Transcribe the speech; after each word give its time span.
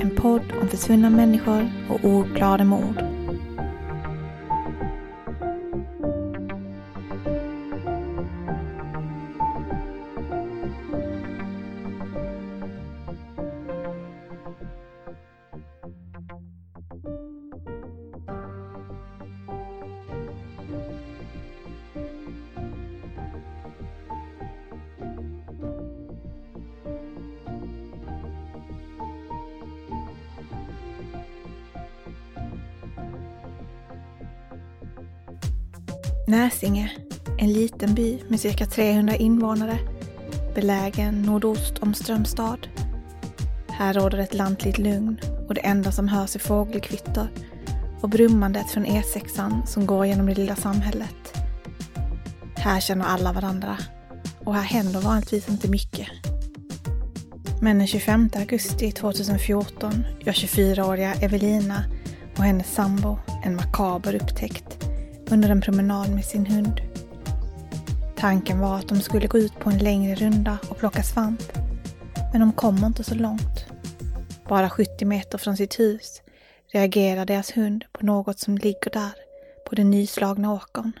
En 0.00 0.10
podd 0.16 0.42
om 0.62 0.68
försvunna 0.68 1.10
människor 1.10 1.70
och 1.88 2.04
oklara 2.04 2.64
mord. 2.64 3.17
Näsinge, 36.28 36.90
en 37.38 37.52
liten 37.52 37.94
by 37.94 38.18
med 38.28 38.40
cirka 38.40 38.66
300 38.66 39.16
invånare, 39.16 39.78
belägen 40.54 41.22
nordost 41.22 41.78
om 41.78 41.94
Strömstad. 41.94 42.68
Här 43.68 43.94
råder 43.94 44.18
ett 44.18 44.34
lantligt 44.34 44.78
lugn 44.78 45.20
och 45.48 45.54
det 45.54 45.60
enda 45.60 45.92
som 45.92 46.08
hörs 46.08 46.34
är 46.34 46.40
fågelkvitter 46.40 47.28
och 48.00 48.08
brummandet 48.08 48.70
från 48.70 48.86
E6an 48.86 49.66
som 49.66 49.86
går 49.86 50.06
genom 50.06 50.26
det 50.26 50.34
lilla 50.34 50.56
samhället. 50.56 51.34
Här 52.56 52.80
känner 52.80 53.04
alla 53.04 53.32
varandra 53.32 53.76
och 54.44 54.54
här 54.54 54.62
händer 54.62 55.00
vanligtvis 55.00 55.48
inte 55.48 55.70
mycket. 55.70 56.08
Men 57.60 57.78
den 57.78 57.86
25 57.86 58.30
augusti 58.36 58.92
2014 58.92 60.04
gör 60.20 60.32
24-åriga 60.32 61.14
Evelina 61.14 61.84
och 62.36 62.44
hennes 62.44 62.74
sambo 62.74 63.18
en 63.44 63.56
makaber 63.56 64.14
upptäckt 64.14 64.87
under 65.32 65.50
en 65.50 65.60
promenad 65.60 66.10
med 66.10 66.24
sin 66.24 66.46
hund. 66.46 66.80
Tanken 68.16 68.58
var 68.58 68.78
att 68.78 68.88
de 68.88 69.00
skulle 69.00 69.26
gå 69.26 69.38
ut 69.38 69.58
på 69.60 69.70
en 69.70 69.78
längre 69.78 70.14
runda 70.14 70.58
och 70.70 70.78
plocka 70.78 71.02
svamp. 71.02 71.42
Men 72.32 72.40
de 72.40 72.52
kommer 72.52 72.86
inte 72.86 73.04
så 73.04 73.14
långt. 73.14 73.66
Bara 74.48 74.70
70 74.70 75.04
meter 75.04 75.38
från 75.38 75.56
sitt 75.56 75.78
hus 75.80 76.22
reagerar 76.72 77.26
deras 77.26 77.56
hund 77.56 77.84
på 77.92 78.06
något 78.06 78.38
som 78.38 78.58
ligger 78.58 78.90
där 78.90 79.12
på 79.66 79.74
den 79.74 79.90
nyslagna 79.90 80.52
åkern. 80.52 80.92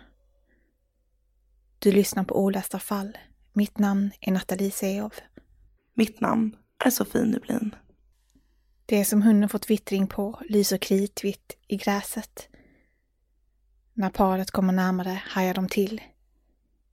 Du 1.78 1.92
lyssnar 1.92 2.24
på 2.24 2.40
Olästa 2.40 2.78
fall. 2.78 3.18
Mitt 3.52 3.78
namn 3.78 4.10
är 4.20 4.32
Nathalie 4.32 4.70
Seov. 4.70 5.14
Mitt 5.94 6.20
namn 6.20 6.56
är 6.84 6.90
Sofie 6.90 7.24
Nublin. 7.24 7.74
Det 8.86 9.04
som 9.04 9.22
hunden 9.22 9.48
fått 9.48 9.70
vittring 9.70 10.06
på 10.06 10.38
lyser 10.48 10.78
kritvitt 10.78 11.56
i 11.68 11.76
gräset. 11.76 12.48
När 13.98 14.10
paret 14.10 14.50
kommer 14.50 14.72
närmare 14.72 15.22
hajar 15.26 15.54
de 15.54 15.68
till. 15.68 16.02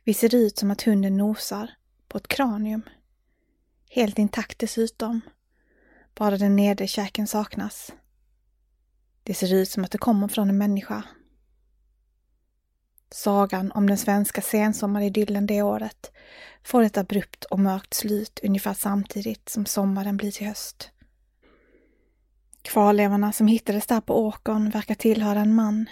Vi 0.04 0.14
ser 0.14 0.30
det 0.30 0.38
ut 0.38 0.58
som 0.58 0.72
att 0.72 0.82
hunden 0.82 1.18
nosar 1.18 1.72
på 2.08 2.18
ett 2.18 2.28
kranium. 2.28 2.82
Helt 3.90 4.20
intakt 4.20 4.60
dessutom. 4.60 5.22
Bara 6.16 6.38
den 6.38 6.56
nedre 6.56 6.88
käken 6.88 7.28
saknas. 7.28 7.94
Det 9.24 9.34
ser 9.34 9.54
ut 9.54 9.70
som 9.70 9.84
att 9.84 9.92
det 9.92 9.98
kommer 9.98 10.28
från 10.28 10.50
en 10.50 10.58
människa. 10.58 11.04
Sagan 13.12 13.72
om 13.72 13.88
den 13.88 13.98
svenska 13.98 14.42
sensommaridyllen 14.42 15.46
det 15.46 15.62
året 15.62 16.12
får 16.64 16.82
ett 16.84 16.98
abrupt 16.98 17.46
och 17.46 17.60
mörkt 17.60 17.94
slut 17.94 18.40
ungefär 18.44 18.74
samtidigt 18.74 19.50
som 19.50 19.66
sommaren 19.66 20.18
blir 20.18 20.32
till 20.32 20.48
höst. 20.48 20.92
Kvarlevorna 22.62 23.32
som 23.32 23.48
hittades 23.48 23.88
där 23.88 24.02
på 24.02 24.26
åkern 24.28 24.70
verkar 24.70 24.96
tillhöra 24.96 25.40
en 25.40 25.56
man 25.56 25.86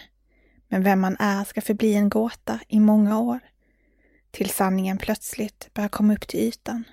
men 0.73 0.83
vem 0.83 1.01
man 1.01 1.15
är 1.19 1.43
ska 1.43 1.61
förbli 1.61 1.93
en 1.93 2.09
gåta 2.09 2.59
i 2.67 2.79
många 2.79 3.19
år. 3.19 3.39
Till 4.31 4.49
sanningen 4.49 4.97
plötsligt 4.97 5.69
börjar 5.73 5.89
komma 5.89 6.13
upp 6.13 6.27
till 6.27 6.39
ytan. 6.39 6.83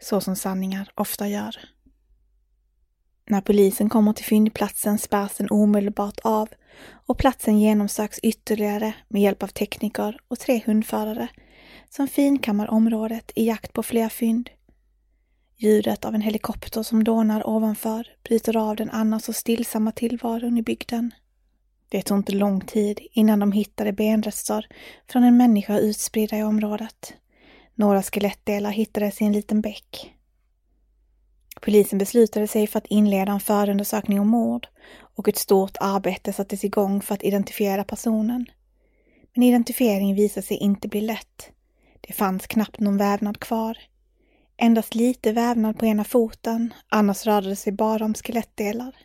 Så 0.00 0.20
som 0.20 0.36
sanningar 0.36 0.90
ofta 0.94 1.28
gör. 1.28 1.56
När 3.26 3.40
polisen 3.40 3.88
kommer 3.88 4.12
till 4.12 4.24
fyndplatsen 4.24 4.98
spärrs 4.98 5.36
den 5.36 5.50
omedelbart 5.50 6.20
av 6.22 6.48
och 7.06 7.18
platsen 7.18 7.60
genomsöks 7.60 8.18
ytterligare 8.18 8.94
med 9.08 9.22
hjälp 9.22 9.42
av 9.42 9.48
tekniker 9.48 10.20
och 10.28 10.38
tre 10.38 10.62
hundförare 10.66 11.28
som 11.90 12.08
finkammar 12.08 12.70
området 12.70 13.32
i 13.34 13.46
jakt 13.46 13.72
på 13.72 13.82
fler 13.82 14.08
fynd. 14.08 14.50
Ljudet 15.56 16.04
av 16.04 16.14
en 16.14 16.22
helikopter 16.22 16.82
som 16.82 17.04
dånar 17.04 17.48
ovanför 17.48 18.06
bryter 18.22 18.56
av 18.56 18.76
den 18.76 18.90
annars 18.90 19.22
så 19.22 19.32
stillsamma 19.32 19.92
tillvaron 19.92 20.58
i 20.58 20.62
bygden. 20.62 21.12
Det 21.88 22.02
tog 22.02 22.18
inte 22.18 22.32
lång 22.32 22.60
tid 22.60 23.00
innan 23.12 23.38
de 23.38 23.52
hittade 23.52 23.92
benrester 23.92 24.66
från 25.10 25.24
en 25.24 25.36
människa 25.36 25.78
utspridda 25.78 26.38
i 26.38 26.42
området. 26.42 27.14
Några 27.74 28.02
skelettdelar 28.02 28.70
hittades 28.70 29.20
i 29.20 29.24
en 29.24 29.32
liten 29.32 29.60
bäck. 29.60 30.14
Polisen 31.60 31.98
beslutade 31.98 32.46
sig 32.46 32.66
för 32.66 32.78
att 32.78 32.86
inleda 32.86 33.32
en 33.32 33.40
förundersökning 33.40 34.20
om 34.20 34.28
mord 34.28 34.68
och 35.00 35.28
ett 35.28 35.38
stort 35.38 35.76
arbete 35.80 36.32
sattes 36.32 36.64
igång 36.64 37.00
för 37.00 37.14
att 37.14 37.22
identifiera 37.22 37.84
personen. 37.84 38.46
Men 39.34 39.42
identifieringen 39.42 40.16
visade 40.16 40.46
sig 40.46 40.56
inte 40.56 40.88
bli 40.88 41.00
lätt. 41.00 41.50
Det 42.00 42.12
fanns 42.12 42.46
knappt 42.46 42.80
någon 42.80 42.96
vävnad 42.96 43.40
kvar. 43.40 43.78
Endast 44.56 44.94
lite 44.94 45.32
vävnad 45.32 45.78
på 45.78 45.86
ena 45.86 46.04
foten, 46.04 46.74
annars 46.88 47.26
rörde 47.26 47.48
det 47.48 47.56
sig 47.56 47.72
bara 47.72 48.04
om 48.04 48.14
skelettdelar. 48.14 48.96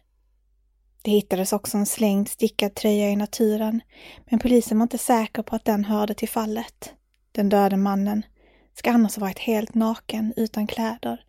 Det 1.06 1.12
hittades 1.12 1.54
också 1.54 1.78
en 1.78 1.86
slängd 1.86 2.30
stickad 2.30 2.76
tröja 2.76 3.10
i 3.10 3.16
naturen, 3.16 3.82
men 4.30 4.40
polisen 4.40 4.78
var 4.80 4.84
inte 4.84 4.98
säker 4.98 5.44
på 5.44 5.56
att 5.56 5.66
den 5.66 5.86
hörde 5.86 6.14
till 6.14 6.30
fallet. 6.30 6.94
Den 7.32 7.50
döde 7.50 7.78
mannen 7.78 8.26
ska 8.74 8.92
annars 8.92 9.16
ha 9.16 9.22
varit 9.22 9.40
helt 9.40 9.74
naken 9.74 10.34
utan 10.36 10.68
kläder 10.68 11.26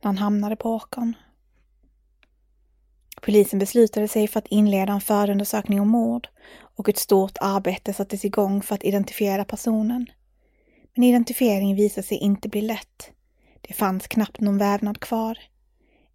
när 0.00 0.08
han 0.08 0.18
hamnade 0.18 0.56
på 0.56 0.70
åkern. 0.70 1.16
Polisen 3.22 3.58
beslutade 3.58 4.08
sig 4.08 4.28
för 4.28 4.38
att 4.38 4.46
inleda 4.46 4.92
en 4.92 5.00
förundersökning 5.00 5.80
om 5.80 5.88
mord 5.88 6.28
och 6.76 6.88
ett 6.88 6.98
stort 6.98 7.38
arbete 7.40 7.92
sattes 7.92 8.24
igång 8.24 8.62
för 8.62 8.74
att 8.74 8.84
identifiera 8.84 9.44
personen. 9.44 10.06
Men 10.94 11.04
identifieringen 11.04 11.76
visade 11.76 12.06
sig 12.06 12.18
inte 12.18 12.48
bli 12.48 12.60
lätt. 12.60 13.10
Det 13.60 13.74
fanns 13.74 14.06
knappt 14.06 14.40
någon 14.40 14.58
vävnad 14.58 15.00
kvar. 15.00 15.38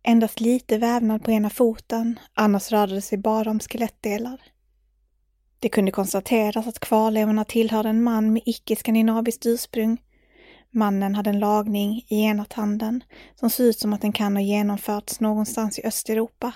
Endast 0.03 0.39
lite 0.39 0.77
vävnad 0.77 1.23
på 1.23 1.31
ena 1.31 1.49
foten, 1.49 2.19
annars 2.33 2.71
rörde 2.71 2.95
det 2.95 3.01
sig 3.01 3.17
bara 3.17 3.51
om 3.51 3.59
skelettdelar. 3.59 4.41
Det 5.59 5.69
kunde 5.69 5.91
konstateras 5.91 6.67
att 6.67 6.79
kvarlevorna 6.79 7.45
tillhörde 7.45 7.89
en 7.89 8.03
man 8.03 8.33
med 8.33 8.41
icke-skandinaviskt 8.45 9.45
ursprung, 9.45 9.97
Mannen 10.75 11.15
hade 11.15 11.29
en 11.29 11.39
lagning 11.39 12.05
i 12.07 12.21
ena 12.21 12.45
tanden 12.45 13.03
som 13.35 13.49
ser 13.49 13.63
ut 13.63 13.79
som 13.79 13.93
att 13.93 14.01
den 14.01 14.11
kan 14.11 14.35
ha 14.35 14.41
genomförts 14.41 15.19
någonstans 15.19 15.79
i 15.79 15.85
Östeuropa. 15.85 16.53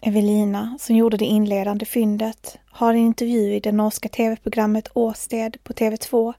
Evelina, 0.00 0.76
som 0.80 0.96
gjorde 0.96 1.16
det 1.16 1.24
inledande 1.24 1.84
fyndet, 1.84 2.58
har 2.66 2.94
i 2.94 2.98
en 2.98 3.06
intervju 3.06 3.54
i 3.54 3.60
det 3.60 3.72
norska 3.72 4.08
tv-programmet 4.08 4.88
Åsted 4.94 5.56
på 5.62 5.72
TV2 5.72 6.34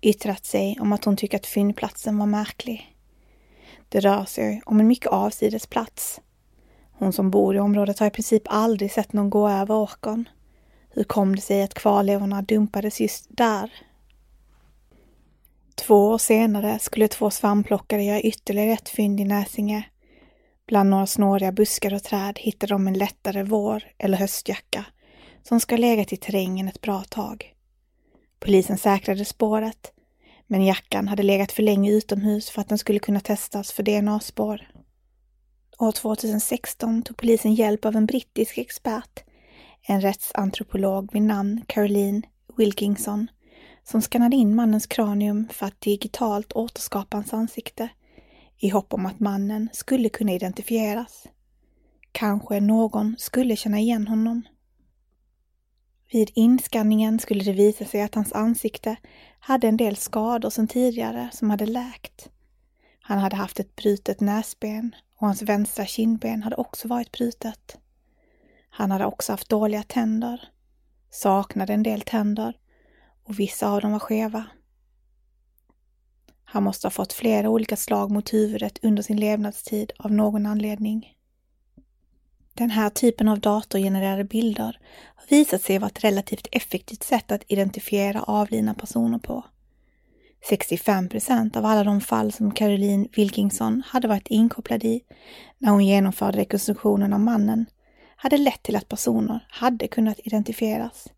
yttrat 0.00 0.46
sig 0.46 0.78
om 0.80 0.92
att 0.92 1.04
hon 1.04 1.16
tycker 1.16 1.36
att 1.36 1.46
fyndplatsen 1.46 2.18
var 2.18 2.26
märklig. 2.26 2.96
Det 3.90 4.00
rör 4.00 4.24
sig 4.24 4.62
om 4.66 4.80
en 4.80 4.86
mycket 4.86 5.12
avsides 5.12 5.66
plats. 5.66 6.20
Hon 6.92 7.12
som 7.12 7.30
bor 7.30 7.56
i 7.56 7.60
området 7.60 7.98
har 7.98 8.06
i 8.06 8.10
princip 8.10 8.42
aldrig 8.46 8.92
sett 8.92 9.12
någon 9.12 9.30
gå 9.30 9.48
över 9.48 9.74
åkern. 9.74 10.28
Hur 10.90 11.04
kom 11.04 11.36
det 11.36 11.42
sig 11.42 11.62
att 11.62 11.74
kvarlevorna 11.74 12.42
dumpades 12.42 13.00
just 13.00 13.26
där? 13.28 13.72
Två 15.74 16.08
år 16.08 16.18
senare 16.18 16.78
skulle 16.78 17.08
två 17.08 17.30
svampplockare 17.30 18.04
göra 18.04 18.20
ytterligare 18.20 18.72
ett 18.72 18.88
fynd 18.88 19.20
i 19.20 19.24
Näsinge. 19.24 19.82
Bland 20.66 20.90
några 20.90 21.06
snåriga 21.06 21.52
buskar 21.52 21.94
och 21.94 22.02
träd 22.02 22.38
hittade 22.38 22.74
de 22.74 22.88
en 22.88 22.98
lättare 22.98 23.42
vår 23.42 23.84
eller 23.98 24.18
höstjacka 24.18 24.84
som 25.42 25.60
ska 25.60 25.74
ha 25.74 25.80
legat 25.80 26.12
i 26.12 26.16
terrängen 26.16 26.68
ett 26.68 26.80
bra 26.80 27.04
tag. 27.08 27.54
Polisen 28.40 28.78
säkrade 28.78 29.24
spåret, 29.24 29.92
men 30.50 30.64
jackan 30.64 31.08
hade 31.08 31.22
legat 31.22 31.52
för 31.52 31.62
länge 31.62 31.92
utomhus 31.92 32.50
för 32.50 32.60
att 32.60 32.68
den 32.68 32.78
skulle 32.78 32.98
kunna 32.98 33.20
testas 33.20 33.72
för 33.72 33.82
DNA-spår. 33.82 34.70
År 35.78 35.92
2016 35.92 37.02
tog 37.02 37.16
polisen 37.16 37.54
hjälp 37.54 37.84
av 37.84 37.96
en 37.96 38.06
brittisk 38.06 38.58
expert, 38.58 39.24
en 39.82 40.00
rättsantropolog 40.00 41.12
vid 41.12 41.22
namn 41.22 41.64
Caroline 41.66 42.22
Wilkinson, 42.56 43.26
som 43.84 44.02
skannade 44.02 44.36
in 44.36 44.54
mannens 44.54 44.86
kranium 44.86 45.48
för 45.52 45.66
att 45.66 45.80
digitalt 45.80 46.52
återskapa 46.52 47.16
hans 47.16 47.32
ansikte 47.32 47.88
i 48.58 48.68
hopp 48.68 48.94
om 48.94 49.06
att 49.06 49.20
mannen 49.20 49.68
skulle 49.72 50.08
kunna 50.08 50.32
identifieras. 50.32 51.26
Kanske 52.12 52.60
någon 52.60 53.16
skulle 53.18 53.56
känna 53.56 53.78
igen 53.78 54.08
honom. 54.08 54.42
Vid 56.12 56.30
inskanningen 56.34 57.18
skulle 57.18 57.44
det 57.44 57.52
visa 57.52 57.84
sig 57.84 58.02
att 58.02 58.14
hans 58.14 58.32
ansikte 58.32 58.96
hade 59.40 59.68
en 59.68 59.76
del 59.76 59.96
skador 59.96 60.50
sedan 60.50 60.68
tidigare 60.68 61.30
som 61.32 61.50
hade 61.50 61.66
läkt. 61.66 62.30
Han 63.00 63.18
hade 63.18 63.36
haft 63.36 63.60
ett 63.60 63.76
brutet 63.76 64.20
näsben 64.20 64.94
och 65.16 65.26
hans 65.26 65.42
vänstra 65.42 65.86
kindben 65.86 66.42
hade 66.42 66.56
också 66.56 66.88
varit 66.88 67.12
brutet. 67.12 67.78
Han 68.70 68.90
hade 68.90 69.06
också 69.06 69.32
haft 69.32 69.48
dåliga 69.48 69.82
tänder, 69.82 70.48
saknade 71.10 71.72
en 71.72 71.82
del 71.82 72.00
tänder 72.00 72.56
och 73.24 73.38
vissa 73.38 73.70
av 73.70 73.80
dem 73.80 73.92
var 73.92 73.98
skeva. 73.98 74.46
Han 76.44 76.62
måste 76.62 76.86
ha 76.86 76.90
fått 76.90 77.12
flera 77.12 77.50
olika 77.50 77.76
slag 77.76 78.10
mot 78.10 78.32
huvudet 78.32 78.78
under 78.82 79.02
sin 79.02 79.16
levnadstid 79.16 79.92
av 79.98 80.12
någon 80.12 80.46
anledning. 80.46 81.14
Den 82.54 82.70
här 82.70 82.90
typen 82.90 83.28
av 83.28 83.40
datorgenererade 83.40 84.24
bilder 84.24 84.78
har 85.14 85.26
visat 85.28 85.62
sig 85.62 85.78
vara 85.78 85.90
ett 85.90 86.04
relativt 86.04 86.48
effektivt 86.52 87.02
sätt 87.02 87.32
att 87.32 87.44
identifiera 87.48 88.22
avlidna 88.22 88.74
personer 88.74 89.18
på. 89.18 89.44
65 90.48 91.08
procent 91.08 91.56
av 91.56 91.64
alla 91.66 91.84
de 91.84 92.00
fall 92.00 92.32
som 92.32 92.50
Caroline 92.50 93.08
Wilkinson 93.16 93.82
hade 93.86 94.08
varit 94.08 94.28
inkopplad 94.28 94.84
i 94.84 95.00
när 95.58 95.70
hon 95.70 95.86
genomförde 95.86 96.38
rekonstruktionen 96.38 97.12
av 97.12 97.20
mannen 97.20 97.66
hade 98.16 98.36
lett 98.36 98.62
till 98.62 98.76
att 98.76 98.88
personer 98.88 99.46
hade 99.48 99.88
kunnat 99.88 100.20
identifieras. 100.24 101.08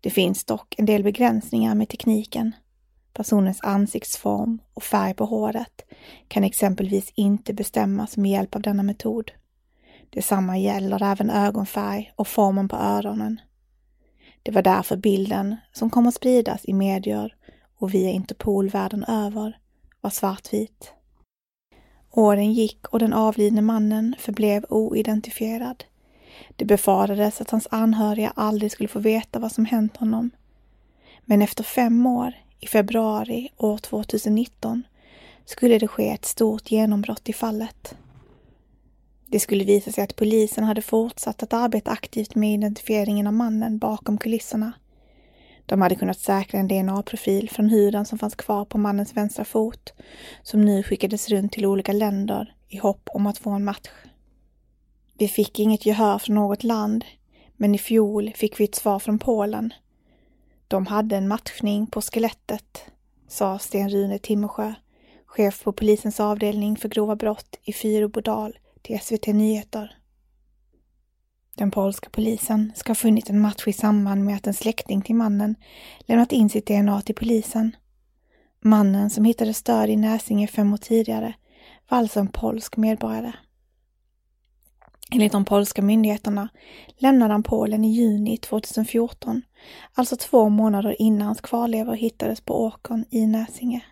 Det 0.00 0.10
finns 0.10 0.44
dock 0.44 0.74
en 0.78 0.86
del 0.86 1.02
begränsningar 1.02 1.74
med 1.74 1.88
tekniken. 1.88 2.52
Personens 3.12 3.60
ansiktsform 3.62 4.58
och 4.74 4.82
färg 4.82 5.14
på 5.14 5.24
håret 5.24 5.84
kan 6.28 6.44
exempelvis 6.44 7.12
inte 7.14 7.54
bestämmas 7.54 8.16
med 8.16 8.30
hjälp 8.30 8.54
av 8.54 8.62
denna 8.62 8.82
metod. 8.82 9.30
Detsamma 10.14 10.58
gäller 10.58 11.02
även 11.02 11.30
ögonfärg 11.30 12.12
och 12.16 12.28
formen 12.28 12.68
på 12.68 12.76
öronen. 12.76 13.40
Det 14.42 14.52
var 14.52 14.62
därför 14.62 14.96
bilden, 14.96 15.56
som 15.72 15.90
kom 15.90 16.06
att 16.06 16.14
spridas 16.14 16.64
i 16.64 16.72
medier 16.72 17.34
och 17.78 17.94
via 17.94 18.10
Interpol 18.10 18.68
världen 18.68 19.04
över, 19.04 19.58
var 20.00 20.10
svartvit. 20.10 20.92
Åren 22.10 22.52
gick 22.52 22.88
och 22.88 22.98
den 22.98 23.12
avlidne 23.12 23.62
mannen 23.62 24.14
förblev 24.18 24.64
oidentifierad. 24.68 25.84
Det 26.56 26.64
befarades 26.64 27.40
att 27.40 27.50
hans 27.50 27.68
anhöriga 27.70 28.32
aldrig 28.36 28.72
skulle 28.72 28.88
få 28.88 28.98
veta 28.98 29.38
vad 29.38 29.52
som 29.52 29.64
hänt 29.64 29.96
honom. 29.96 30.30
Men 31.24 31.42
efter 31.42 31.64
fem 31.64 32.06
år, 32.06 32.34
i 32.60 32.66
februari 32.66 33.48
år 33.56 33.78
2019, 33.78 34.82
skulle 35.44 35.78
det 35.78 35.88
ske 35.88 36.10
ett 36.10 36.24
stort 36.24 36.70
genombrott 36.70 37.28
i 37.28 37.32
fallet. 37.32 37.96
Det 39.32 39.40
skulle 39.40 39.64
visa 39.64 39.92
sig 39.92 40.04
att 40.04 40.16
polisen 40.16 40.64
hade 40.64 40.82
fortsatt 40.82 41.42
att 41.42 41.52
arbeta 41.52 41.90
aktivt 41.90 42.34
med 42.34 42.54
identifieringen 42.54 43.26
av 43.26 43.32
mannen 43.32 43.78
bakom 43.78 44.18
kulisserna. 44.18 44.72
De 45.66 45.82
hade 45.82 45.94
kunnat 45.94 46.18
säkra 46.18 46.60
en 46.60 46.68
DNA-profil 46.68 47.50
från 47.50 47.68
huden 47.68 48.04
som 48.04 48.18
fanns 48.18 48.34
kvar 48.34 48.64
på 48.64 48.78
mannens 48.78 49.16
vänstra 49.16 49.44
fot, 49.44 49.92
som 50.42 50.64
nu 50.64 50.82
skickades 50.82 51.28
runt 51.28 51.52
till 51.52 51.66
olika 51.66 51.92
länder 51.92 52.54
i 52.68 52.76
hopp 52.76 53.08
om 53.12 53.26
att 53.26 53.38
få 53.38 53.50
en 53.50 53.64
match. 53.64 53.88
Vi 55.18 55.28
fick 55.28 55.60
inget 55.60 55.86
gehör 55.86 56.18
från 56.18 56.34
något 56.34 56.64
land, 56.64 57.04
men 57.56 57.74
i 57.74 57.78
fjol 57.78 58.32
fick 58.36 58.60
vi 58.60 58.64
ett 58.64 58.74
svar 58.74 58.98
från 58.98 59.18
Polen. 59.18 59.72
De 60.68 60.86
hade 60.86 61.16
en 61.16 61.28
matchning 61.28 61.86
på 61.86 62.00
skelettet, 62.00 62.84
sa 63.28 63.58
Sten-Rune 63.58 64.18
Timmersjö, 64.18 64.74
chef 65.26 65.62
på 65.62 65.72
polisens 65.72 66.20
avdelning 66.20 66.76
för 66.76 66.88
grova 66.88 67.16
brott 67.16 67.58
i 67.62 67.72
Fyrbodal 67.72 68.58
till 68.82 69.00
SVT 69.00 69.26
Nyheter. 69.26 69.98
Den 71.54 71.70
polska 71.70 72.10
polisen 72.10 72.72
ska 72.76 72.90
ha 72.90 72.94
funnit 72.94 73.30
en 73.30 73.40
match 73.40 73.66
i 73.66 73.72
samband 73.72 74.24
med 74.24 74.36
att 74.36 74.46
en 74.46 74.54
släkting 74.54 75.02
till 75.02 75.14
mannen 75.14 75.54
lämnat 76.00 76.32
in 76.32 76.48
sitt 76.48 76.66
DNA 76.66 77.02
till 77.02 77.14
polisen. 77.14 77.76
Mannen 78.60 79.10
som 79.10 79.24
hittades 79.24 79.62
död 79.62 79.90
i 79.90 79.96
Näsinge 79.96 80.46
fem 80.46 80.72
år 80.72 80.76
tidigare 80.76 81.34
var 81.88 81.98
alltså 81.98 82.20
en 82.20 82.28
polsk 82.28 82.76
medborgare. 82.76 83.32
Enligt 85.10 85.32
de 85.32 85.44
polska 85.44 85.82
myndigheterna 85.82 86.48
lämnade 86.96 87.34
han 87.34 87.42
Polen 87.42 87.84
i 87.84 87.92
juni 87.92 88.36
2014, 88.36 89.42
alltså 89.94 90.16
två 90.16 90.48
månader 90.48 90.96
innan 90.98 91.26
hans 91.26 91.40
kvarlevor 91.40 91.94
hittades 91.94 92.40
på 92.40 92.64
åkern 92.64 93.04
i 93.10 93.26
Näsinge. 93.26 93.84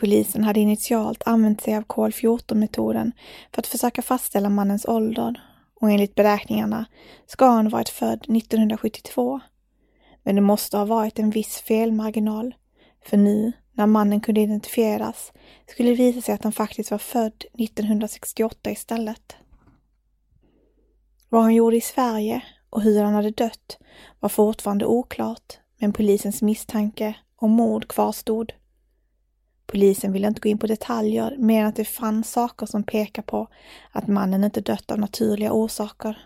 Polisen 0.00 0.44
hade 0.44 0.60
initialt 0.60 1.22
använt 1.26 1.60
sig 1.60 1.76
av 1.76 1.82
kol-14-metoden 1.82 3.12
för 3.52 3.62
att 3.62 3.66
försöka 3.66 4.02
fastställa 4.02 4.48
mannens 4.48 4.84
ålder 4.84 5.40
och 5.80 5.90
enligt 5.90 6.14
beräkningarna 6.14 6.86
ska 7.26 7.46
han 7.46 7.68
varit 7.68 7.88
född 7.88 8.24
1972. 8.36 9.40
Men 10.22 10.34
det 10.34 10.40
måste 10.40 10.76
ha 10.76 10.84
varit 10.84 11.18
en 11.18 11.30
viss 11.30 11.56
felmarginal, 11.56 12.54
för 13.04 13.16
nu 13.16 13.52
när 13.72 13.86
mannen 13.86 14.20
kunde 14.20 14.40
identifieras 14.40 15.32
skulle 15.66 15.88
det 15.88 15.94
visa 15.94 16.20
sig 16.20 16.34
att 16.34 16.44
han 16.44 16.52
faktiskt 16.52 16.90
var 16.90 16.98
född 16.98 17.44
1968 17.58 18.70
istället. 18.70 19.36
Vad 21.28 21.42
han 21.42 21.54
gjorde 21.54 21.76
i 21.76 21.80
Sverige 21.80 22.42
och 22.70 22.82
hur 22.82 23.02
han 23.02 23.14
hade 23.14 23.30
dött 23.30 23.78
var 24.20 24.28
fortfarande 24.28 24.86
oklart, 24.86 25.58
men 25.78 25.92
polisens 25.92 26.42
misstanke 26.42 27.14
om 27.36 27.50
mord 27.50 27.88
kvarstod. 27.88 28.52
Polisen 29.72 30.12
ville 30.12 30.28
inte 30.28 30.40
gå 30.40 30.48
in 30.48 30.58
på 30.58 30.66
detaljer 30.66 31.36
mer 31.38 31.60
än 31.60 31.66
att 31.66 31.76
det 31.76 31.84
fanns 31.84 32.32
saker 32.32 32.66
som 32.66 32.82
pekar 32.82 33.22
på 33.22 33.48
att 33.92 34.08
mannen 34.08 34.44
inte 34.44 34.60
dött 34.60 34.90
av 34.90 34.98
naturliga 34.98 35.52
orsaker. 35.52 36.18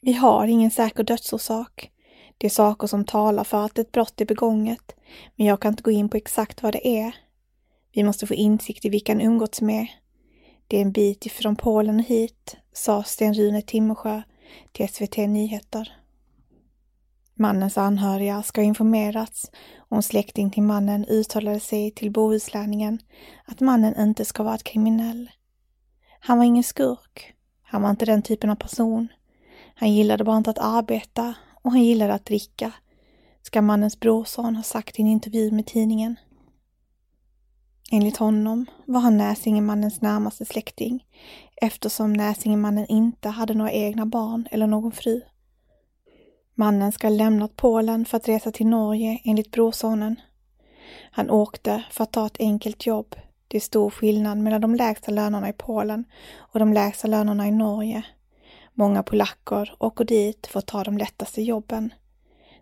Vi 0.00 0.12
har 0.12 0.46
ingen 0.46 0.70
säker 0.70 1.04
dödsorsak. 1.04 1.90
Det 2.38 2.46
är 2.46 2.50
saker 2.50 2.86
som 2.86 3.04
talar 3.04 3.44
för 3.44 3.64
att 3.64 3.78
ett 3.78 3.92
brott 3.92 4.20
är 4.20 4.24
begånget, 4.24 4.96
men 5.36 5.46
jag 5.46 5.60
kan 5.60 5.72
inte 5.72 5.82
gå 5.82 5.90
in 5.90 6.08
på 6.08 6.16
exakt 6.16 6.62
vad 6.62 6.72
det 6.72 6.88
är. 6.88 7.14
Vi 7.92 8.04
måste 8.04 8.26
få 8.26 8.34
insikt 8.34 8.84
i 8.84 8.88
vilka 8.88 9.12
han 9.12 9.20
umgåtts 9.20 9.60
med. 9.60 9.86
Det 10.66 10.76
är 10.76 10.82
en 10.82 10.92
bit 10.92 11.26
ifrån 11.26 11.56
Polen 11.56 11.98
och 12.00 12.06
hit, 12.06 12.56
sa 12.72 13.02
Sten-Rune 13.02 13.62
Timmersjö 13.62 14.22
till 14.72 14.88
SVT 14.88 15.16
Nyheter. 15.16 15.97
Mannens 17.40 17.78
anhöriga 17.78 18.42
ska 18.42 18.60
ha 18.60 18.66
informerats 18.66 19.50
och 19.78 19.96
en 19.96 20.02
släkting 20.02 20.50
till 20.50 20.62
mannen 20.62 21.04
uttalade 21.08 21.60
sig 21.60 21.90
till 21.90 22.10
Bohuslänningen 22.10 22.98
att 23.44 23.60
mannen 23.60 23.94
inte 23.98 24.24
ska 24.24 24.42
vara 24.42 24.58
kriminell. 24.58 25.30
Han 26.20 26.38
var 26.38 26.44
ingen 26.44 26.64
skurk. 26.64 27.34
Han 27.62 27.82
var 27.82 27.90
inte 27.90 28.04
den 28.04 28.22
typen 28.22 28.50
av 28.50 28.54
person. 28.54 29.08
Han 29.74 29.92
gillade 29.92 30.24
bara 30.24 30.36
inte 30.36 30.50
att 30.50 30.58
arbeta 30.58 31.34
och 31.62 31.70
han 31.70 31.82
gillade 31.84 32.14
att 32.14 32.24
dricka, 32.24 32.72
ska 33.42 33.62
mannens 33.62 34.00
brorson 34.00 34.56
ha 34.56 34.62
sagt 34.62 34.98
i 34.98 35.02
en 35.02 35.08
intervju 35.08 35.50
med 35.50 35.66
tidningen. 35.66 36.16
Enligt 37.90 38.16
honom 38.16 38.66
var 38.84 39.00
han 39.00 39.16
Näsingemannens 39.16 40.00
närmaste 40.00 40.44
släkting 40.44 41.04
eftersom 41.56 42.12
Näsingemannen 42.12 42.86
inte 42.86 43.28
hade 43.28 43.54
några 43.54 43.72
egna 43.72 44.06
barn 44.06 44.48
eller 44.50 44.66
någon 44.66 44.92
fru. 44.92 45.20
Mannen 46.60 46.92
ska 46.92 47.06
ha 47.06 47.14
lämnat 47.14 47.56
Polen 47.56 48.04
för 48.04 48.16
att 48.16 48.28
resa 48.28 48.52
till 48.52 48.66
Norge 48.66 49.20
enligt 49.24 49.50
brorsonen. 49.50 50.20
Han 51.10 51.30
åkte 51.30 51.84
för 51.90 52.04
att 52.04 52.12
ta 52.12 52.26
ett 52.26 52.36
enkelt 52.38 52.86
jobb. 52.86 53.14
Det 53.48 53.56
är 53.56 53.60
stor 53.60 53.90
skillnad 53.90 54.38
mellan 54.38 54.60
de 54.60 54.74
lägsta 54.74 55.10
lönerna 55.10 55.48
i 55.48 55.52
Polen 55.52 56.04
och 56.36 56.58
de 56.58 56.72
lägsta 56.72 57.08
lönerna 57.08 57.48
i 57.48 57.50
Norge. 57.50 58.02
Många 58.74 59.02
polacker 59.02 59.74
åker 59.78 60.04
dit 60.04 60.46
för 60.46 60.58
att 60.58 60.66
ta 60.66 60.84
de 60.84 60.98
lättaste 60.98 61.42
jobben. 61.42 61.92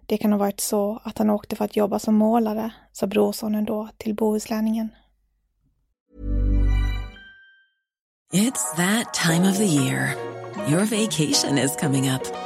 Det 0.06 0.16
kan 0.18 0.32
ha 0.32 0.38
varit 0.38 0.60
så 0.60 1.00
att 1.04 1.18
han 1.18 1.30
åkte 1.30 1.56
för 1.56 1.64
att 1.64 1.76
jobba 1.76 1.98
som 1.98 2.14
målare, 2.14 2.70
sa 2.92 3.06
brorsonen 3.06 3.64
då 3.64 3.88
till 3.96 4.14
Bohuslänningen. 4.14 4.88
It's 8.32 8.76
that 8.76 9.14
time 9.14 9.50
of 9.50 9.56
the 9.56 9.64
year. 9.64 10.14
Your 10.68 10.84
vacation 10.84 11.58
is 11.58 11.76
coming 11.76 12.10
up. 12.10 12.45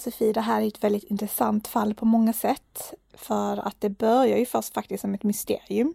Sofie, 0.00 0.32
det 0.32 0.40
här 0.40 0.62
är 0.62 0.66
ett 0.66 0.84
väldigt 0.84 1.04
intressant 1.04 1.68
fall 1.68 1.94
på 1.94 2.04
många 2.04 2.32
sätt. 2.32 2.94
För 3.14 3.56
att 3.56 3.80
det 3.80 3.90
börjar 3.90 4.38
ju 4.38 4.46
först 4.46 4.74
faktiskt 4.74 5.00
som 5.00 5.14
ett 5.14 5.22
mysterium. 5.22 5.94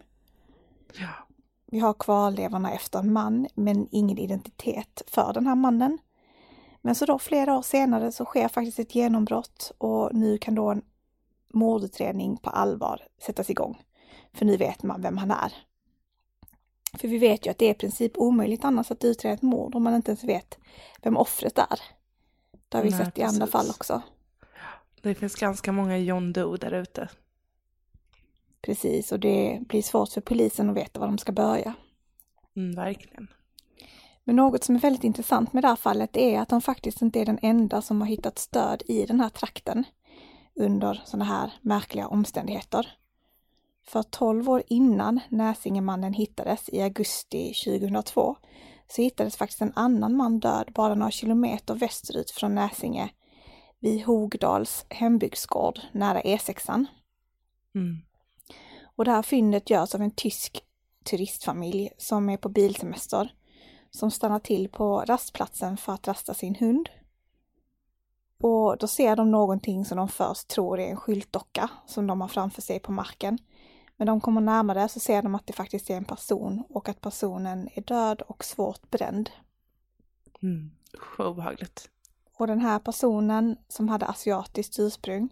Ja. 0.92 1.26
Vi 1.66 1.78
har 1.78 1.94
kvarlevorna 1.94 2.72
efter 2.72 2.98
en 2.98 3.12
man, 3.12 3.46
men 3.54 3.88
ingen 3.90 4.18
identitet 4.18 5.02
för 5.06 5.32
den 5.32 5.46
här 5.46 5.54
mannen. 5.54 5.98
Men 6.82 6.94
så 6.94 7.06
då 7.06 7.18
flera 7.18 7.58
år 7.58 7.62
senare 7.62 8.12
så 8.12 8.24
sker 8.24 8.48
faktiskt 8.48 8.78
ett 8.78 8.94
genombrott 8.94 9.72
och 9.78 10.14
nu 10.14 10.38
kan 10.38 10.54
då 10.54 10.70
en 10.70 10.82
mordutredning 11.52 12.36
på 12.36 12.50
allvar 12.50 13.02
sättas 13.26 13.50
igång. 13.50 13.82
För 14.32 14.44
nu 14.44 14.56
vet 14.56 14.82
man 14.82 15.02
vem 15.02 15.16
han 15.16 15.30
är. 15.30 15.52
För 16.92 17.08
vi 17.08 17.18
vet 17.18 17.46
ju 17.46 17.50
att 17.50 17.58
det 17.58 17.66
är 17.66 17.70
i 17.70 17.74
princip 17.74 18.16
omöjligt 18.16 18.64
annars 18.64 18.90
att 18.90 19.04
utreda 19.04 19.34
ett 19.34 19.42
mord 19.42 19.74
om 19.74 19.82
man 19.82 19.94
inte 19.94 20.10
ens 20.10 20.24
vet 20.24 20.58
vem 21.02 21.16
offret 21.16 21.58
är. 21.58 21.80
Det 22.68 22.76
har 22.76 22.84
vi 22.84 22.90
Nej, 22.90 22.98
sett 23.04 23.18
i 23.18 23.22
andra 23.22 23.46
precis. 23.46 23.52
fall 23.52 23.70
också. 23.70 24.02
Det 25.02 25.14
finns 25.14 25.34
ganska 25.34 25.72
många 25.72 25.98
John 25.98 26.32
Doe 26.32 26.56
där 26.56 26.72
ute. 26.72 27.08
Precis, 28.62 29.12
och 29.12 29.20
det 29.20 29.58
blir 29.68 29.82
svårt 29.82 30.08
för 30.08 30.20
polisen 30.20 30.70
att 30.70 30.76
veta 30.76 31.00
var 31.00 31.06
de 31.06 31.18
ska 31.18 31.32
börja. 31.32 31.74
Mm, 32.56 32.74
verkligen. 32.76 33.28
Men 34.24 34.36
något 34.36 34.64
som 34.64 34.74
är 34.76 34.80
väldigt 34.80 35.04
intressant 35.04 35.52
med 35.52 35.64
det 35.64 35.68
här 35.68 35.76
fallet 35.76 36.16
är 36.16 36.40
att 36.40 36.48
de 36.48 36.60
faktiskt 36.60 37.02
inte 37.02 37.20
är 37.20 37.26
den 37.26 37.38
enda 37.42 37.82
som 37.82 38.00
har 38.00 38.08
hittat 38.08 38.38
stöd 38.38 38.82
i 38.86 39.06
den 39.06 39.20
här 39.20 39.28
trakten 39.28 39.84
under 40.54 41.02
sådana 41.04 41.24
här 41.24 41.52
märkliga 41.60 42.08
omständigheter. 42.08 42.96
För 43.86 44.02
12 44.02 44.50
år 44.50 44.62
innan 44.66 45.20
Näsingemannen 45.28 46.12
hittades 46.12 46.68
i 46.68 46.82
augusti 46.82 47.54
2002 47.64 48.36
så 48.88 49.02
hittades 49.02 49.36
faktiskt 49.36 49.62
en 49.62 49.72
annan 49.76 50.16
man 50.16 50.40
död 50.40 50.72
bara 50.74 50.94
några 50.94 51.10
kilometer 51.10 51.74
västerut 51.74 52.30
från 52.30 52.54
Näsinge 52.54 53.10
vid 53.78 54.04
Hogdals 54.04 54.86
hembygdsgård 54.88 55.80
nära 55.92 56.20
E6an. 56.20 56.86
Mm. 57.74 57.96
Och 58.96 59.04
det 59.04 59.10
här 59.10 59.22
fyndet 59.22 59.70
görs 59.70 59.94
av 59.94 60.02
en 60.02 60.10
tysk 60.10 60.62
turistfamilj 61.04 61.90
som 61.98 62.30
är 62.30 62.36
på 62.36 62.48
bilsemester 62.48 63.34
som 63.90 64.10
stannar 64.10 64.38
till 64.38 64.68
på 64.68 65.00
rastplatsen 65.00 65.76
för 65.76 65.92
att 65.92 66.08
rasta 66.08 66.34
sin 66.34 66.54
hund. 66.54 66.88
Och 68.42 68.78
då 68.78 68.86
ser 68.86 69.16
de 69.16 69.30
någonting 69.30 69.84
som 69.84 69.96
de 69.96 70.08
först 70.08 70.48
tror 70.48 70.80
är 70.80 70.90
en 70.90 70.96
skyltdocka 70.96 71.70
som 71.86 72.06
de 72.06 72.20
har 72.20 72.28
framför 72.28 72.62
sig 72.62 72.80
på 72.80 72.92
marken. 72.92 73.38
Men 73.96 74.06
de 74.06 74.20
kommer 74.20 74.40
närmare 74.40 74.88
så 74.88 75.00
ser 75.00 75.22
de 75.22 75.34
att 75.34 75.46
det 75.46 75.52
faktiskt 75.52 75.90
är 75.90 75.96
en 75.96 76.04
person 76.04 76.62
och 76.68 76.88
att 76.88 77.00
personen 77.00 77.68
är 77.74 77.82
död 77.82 78.22
och 78.22 78.44
svårt 78.44 78.90
bränd. 78.90 79.30
Mm. 80.42 80.70
Vad 81.18 81.26
obehagligt. 81.28 81.90
Och 82.36 82.46
den 82.46 82.60
här 82.60 82.78
personen 82.78 83.56
som 83.68 83.88
hade 83.88 84.06
asiatiskt 84.06 84.78
ursprung 84.78 85.28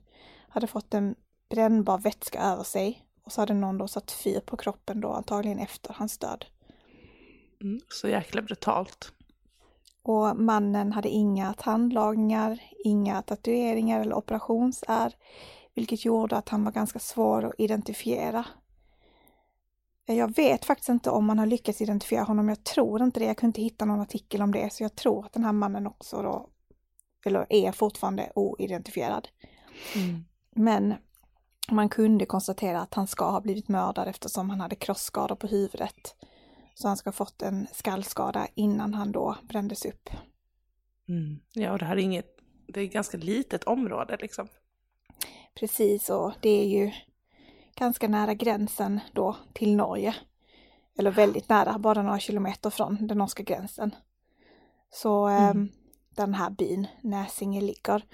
hade 0.49 0.67
fått 0.67 0.95
en 0.95 1.15
brännbar 1.49 1.99
vätska 1.99 2.43
över 2.43 2.63
sig 2.65 3.07
och 3.25 3.33
så 3.33 3.41
hade 3.41 3.55
någon 3.55 3.79
då 3.79 3.89
satt 3.89 4.11
fyr 4.11 4.41
på 4.41 4.57
kroppen 4.57 5.01
då 5.01 5.13
antagligen 5.13 5.59
efter 5.59 5.95
hans 5.99 6.19
död. 6.19 6.45
Mm. 7.61 7.81
Så 7.89 8.09
jäkla 8.09 8.43
brutalt. 8.43 9.13
Och 10.03 10.37
mannen 10.37 10.93
hade 10.93 11.09
inga 11.09 11.55
tandlagningar, 11.55 12.59
inga 12.85 13.23
tatueringar 13.23 14.01
eller 14.01 14.15
operationsär, 14.15 15.17
vilket 15.75 16.05
gjorde 16.05 16.37
att 16.37 16.49
han 16.49 16.65
var 16.65 16.73
ganska 16.73 16.99
svår 16.99 17.45
att 17.45 17.55
identifiera. 17.59 18.47
Jag 20.07 20.37
vet 20.37 20.65
faktiskt 20.65 20.89
inte 20.89 21.11
om 21.11 21.25
man 21.25 21.39
har 21.39 21.47
lyckats 21.47 21.81
identifiera 21.81 22.23
honom, 22.23 22.49
jag 22.49 22.65
tror 22.65 23.03
inte 23.03 23.21
det. 23.21 23.27
Jag 23.27 23.37
kunde 23.37 23.49
inte 23.49 23.63
hitta 23.63 23.85
någon 23.85 24.01
artikel 24.01 24.43
om 24.43 24.53
det, 24.53 24.73
så 24.73 24.83
jag 24.83 24.95
tror 24.97 25.27
att 25.27 25.33
den 25.33 25.45
här 25.45 25.53
mannen 25.53 25.87
också 25.87 26.23
då, 26.23 26.49
eller 27.27 27.47
är 27.49 27.73
fortfarande 27.73 28.33
oidentifierad. 28.35 29.29
Mm. 29.95 30.25
Men 30.51 30.95
man 31.71 31.89
kunde 31.89 32.27
konstatera 32.27 32.81
att 32.81 32.95
han 32.95 33.07
ska 33.07 33.31
ha 33.31 33.41
blivit 33.41 33.69
mördad 33.69 34.09
eftersom 34.09 34.51
han 34.51 34.61
hade 34.61 34.77
krossskador 34.77 35.37
på 35.37 35.47
huvudet. 35.47 36.15
Så 36.75 36.89
han 36.89 36.97
ska 36.97 37.09
ha 37.09 37.13
fått 37.13 37.43
en 37.43 37.67
skallskada 37.73 38.47
innan 38.55 38.95
han 38.95 39.13
då 39.13 39.37
brändes 39.43 39.85
upp. 39.85 40.11
Mm. 41.09 41.41
Ja, 41.53 41.73
och 41.73 41.79
det 41.79 41.85
här 41.85 41.97
är 41.97 42.01
inget, 42.01 42.39
det 42.67 42.81
är 42.81 42.85
ett 42.85 42.93
ganska 42.93 43.17
litet 43.17 43.65
område 43.65 44.17
liksom. 44.21 44.49
Precis, 45.55 46.11
och 46.11 46.33
det 46.41 46.49
är 46.49 46.67
ju 46.67 46.93
ganska 47.75 48.09
nära 48.09 48.35
gränsen 48.35 49.01
då 49.13 49.37
till 49.53 49.77
Norge. 49.77 50.15
Eller 50.99 51.11
väldigt 51.11 51.49
nära, 51.49 51.79
bara 51.79 52.03
några 52.03 52.19
kilometer 52.19 52.71
från 52.71 53.07
den 53.07 53.19
norska 53.19 53.43
gränsen. 53.43 53.95
Så 54.91 55.27
Mm. 55.27 55.63
eh, 55.63 55.69
den 56.11 56.35
här 56.35 56.51
byn 56.51 56.87
Näsinge 57.01 57.61
ligger. 57.61 58.05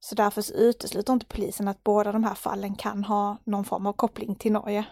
Så 0.00 0.14
därför 0.14 0.42
så 0.42 0.54
utesluter 0.54 1.12
inte 1.12 1.26
polisen 1.26 1.68
att 1.68 1.84
båda 1.84 2.12
de 2.12 2.24
här 2.24 2.34
fallen 2.34 2.74
kan 2.74 3.04
ha 3.04 3.36
någon 3.44 3.64
form 3.64 3.86
av 3.86 3.92
koppling 3.92 4.34
till 4.34 4.52
Norge. 4.52 4.84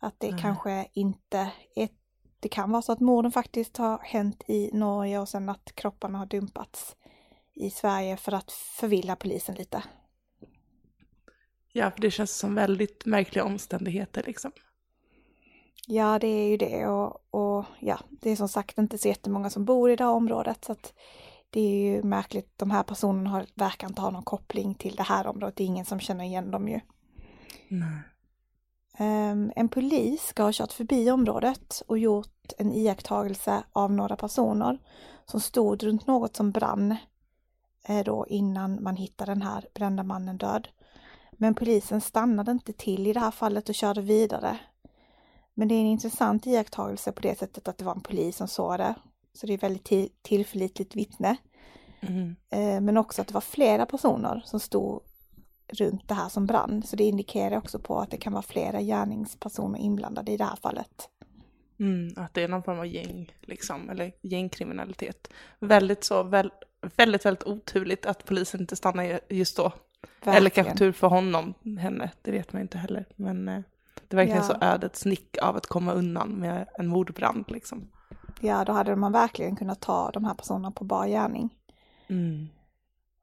Att 0.00 0.20
det 0.20 0.30
Nej. 0.30 0.40
kanske 0.40 0.86
inte 0.92 1.50
är 1.76 1.88
det 2.40 2.48
kan 2.48 2.70
vara 2.72 2.82
så 2.82 2.92
att 2.92 3.00
morden 3.00 3.32
faktiskt 3.32 3.76
har 3.76 3.98
hänt 3.98 4.42
i 4.46 4.70
Norge 4.72 5.18
och 5.18 5.28
sen 5.28 5.48
att 5.48 5.72
kropparna 5.74 6.18
har 6.18 6.26
dumpats 6.26 6.96
i 7.54 7.70
Sverige 7.70 8.16
för 8.16 8.32
att 8.32 8.52
förvilla 8.52 9.16
polisen 9.16 9.54
lite. 9.54 9.82
Ja, 11.72 11.90
för 11.90 12.00
det 12.00 12.10
känns 12.10 12.38
som 12.38 12.54
väldigt 12.54 13.06
märkliga 13.06 13.44
omständigheter 13.44 14.22
liksom. 14.26 14.52
Ja, 15.86 16.18
det 16.18 16.26
är 16.26 16.48
ju 16.48 16.56
det 16.56 16.86
och, 16.86 17.24
och 17.30 17.64
ja, 17.80 18.00
det 18.10 18.30
är 18.30 18.36
som 18.36 18.48
sagt 18.48 18.78
inte 18.78 18.98
så 18.98 19.08
jättemånga 19.08 19.50
som 19.50 19.64
bor 19.64 19.90
i 19.90 19.96
det 19.96 20.04
här 20.04 20.10
området 20.10 20.64
så 20.64 20.72
att 20.72 20.92
det 21.50 21.60
är 21.60 21.92
ju 21.92 22.02
märkligt. 22.02 22.58
De 22.58 22.70
här 22.70 22.82
personerna 22.82 23.30
har, 23.30 23.46
verkar 23.54 23.88
inte 23.88 24.02
ha 24.02 24.10
någon 24.10 24.22
koppling 24.22 24.74
till 24.74 24.96
det 24.96 25.02
här 25.02 25.26
området. 25.26 25.56
Det 25.56 25.62
är 25.62 25.66
ingen 25.66 25.84
som 25.84 26.00
känner 26.00 26.24
igen 26.24 26.50
dem 26.50 26.68
ju. 26.68 26.80
Nej. 27.68 28.02
Um, 29.00 29.52
en 29.56 29.68
polis 29.68 30.22
ska 30.22 30.42
ha 30.42 30.52
kört 30.52 30.72
förbi 30.72 31.10
området 31.10 31.82
och 31.86 31.98
gjort 31.98 32.52
en 32.58 32.72
iakttagelse 32.72 33.62
av 33.72 33.92
några 33.92 34.16
personer 34.16 34.78
som 35.26 35.40
stod 35.40 35.82
runt 35.82 36.06
något 36.06 36.36
som 36.36 36.50
brann 36.50 36.96
eh, 37.88 38.04
då 38.04 38.26
innan 38.28 38.82
man 38.82 38.96
hittade 38.96 39.32
den 39.32 39.42
här 39.42 39.68
brända 39.74 40.02
mannen 40.02 40.38
död. 40.38 40.68
Men 41.40 41.54
polisen 41.54 42.00
stannade 42.00 42.50
inte 42.50 42.72
till 42.72 43.06
i 43.06 43.12
det 43.12 43.20
här 43.20 43.30
fallet 43.30 43.68
och 43.68 43.74
körde 43.74 44.00
vidare. 44.00 44.58
Men 45.54 45.68
det 45.68 45.74
är 45.74 45.80
en 45.80 45.86
intressant 45.86 46.46
iakttagelse 46.46 47.12
på 47.12 47.20
det 47.20 47.38
sättet 47.38 47.68
att 47.68 47.78
det 47.78 47.84
var 47.84 47.94
en 47.94 48.00
polis 48.00 48.36
som 48.36 48.48
såg 48.48 48.78
det. 48.78 48.94
Så 49.32 49.46
det 49.46 49.52
är 49.52 49.58
väldigt 49.58 50.22
tillförlitligt 50.22 50.96
vittne. 50.96 51.36
Mm. 52.00 52.36
Eh, 52.50 52.80
men 52.80 52.96
också 52.96 53.22
att 53.22 53.28
det 53.28 53.34
var 53.34 53.40
flera 53.40 53.86
personer 53.86 54.42
som 54.44 54.60
stod 54.60 55.02
runt 55.72 56.08
det 56.08 56.14
här 56.14 56.28
som 56.28 56.46
brann. 56.46 56.82
Så 56.82 56.96
det 56.96 57.04
indikerar 57.04 57.56
också 57.56 57.78
på 57.78 57.98
att 57.98 58.10
det 58.10 58.16
kan 58.16 58.32
vara 58.32 58.42
flera 58.42 58.82
gärningspersoner 58.82 59.78
inblandade 59.78 60.32
i 60.32 60.36
det 60.36 60.44
här 60.44 60.56
fallet. 60.56 61.08
Mm, 61.80 62.14
att 62.16 62.34
det 62.34 62.42
är 62.42 62.48
någon 62.48 62.62
form 62.62 62.78
av 62.78 62.86
gäng, 62.86 63.32
liksom, 63.40 63.90
eller 63.90 64.12
gängkriminalitet. 64.22 65.28
Väldigt 65.60 66.04
så, 66.04 66.22
väl, 66.22 66.50
väldigt, 66.96 67.26
väldigt 67.26 67.46
oturligt 67.46 68.06
att 68.06 68.24
polisen 68.24 68.60
inte 68.60 68.76
stannar 68.76 69.20
just 69.28 69.56
då. 69.56 69.72
Verkligen. 70.02 70.36
Eller 70.36 70.50
kanske 70.50 70.74
tur 70.74 70.92
för 70.92 71.06
honom, 71.06 71.54
henne, 71.78 72.10
det 72.22 72.30
vet 72.30 72.52
man 72.52 72.62
inte 72.62 72.78
heller. 72.78 73.04
Men 73.16 73.48
eh, 73.48 73.60
det 74.08 74.14
är 74.14 74.16
verkligen 74.16 74.42
ja. 74.42 74.44
så 74.44 74.56
ödets 74.60 75.00
snick 75.00 75.36
av 75.42 75.56
att 75.56 75.66
komma 75.66 75.92
undan 75.92 76.30
med 76.30 76.68
en 76.78 76.86
mordbrand 76.86 77.44
liksom. 77.48 77.88
Ja, 78.40 78.64
då 78.64 78.72
hade 78.72 78.96
man 78.96 79.12
verkligen 79.12 79.56
kunnat 79.56 79.80
ta 79.80 80.10
de 80.10 80.24
här 80.24 80.34
personerna 80.34 80.70
på 80.70 80.84
bar 80.84 81.06
gärning. 81.06 81.54
Mm. 82.08 82.48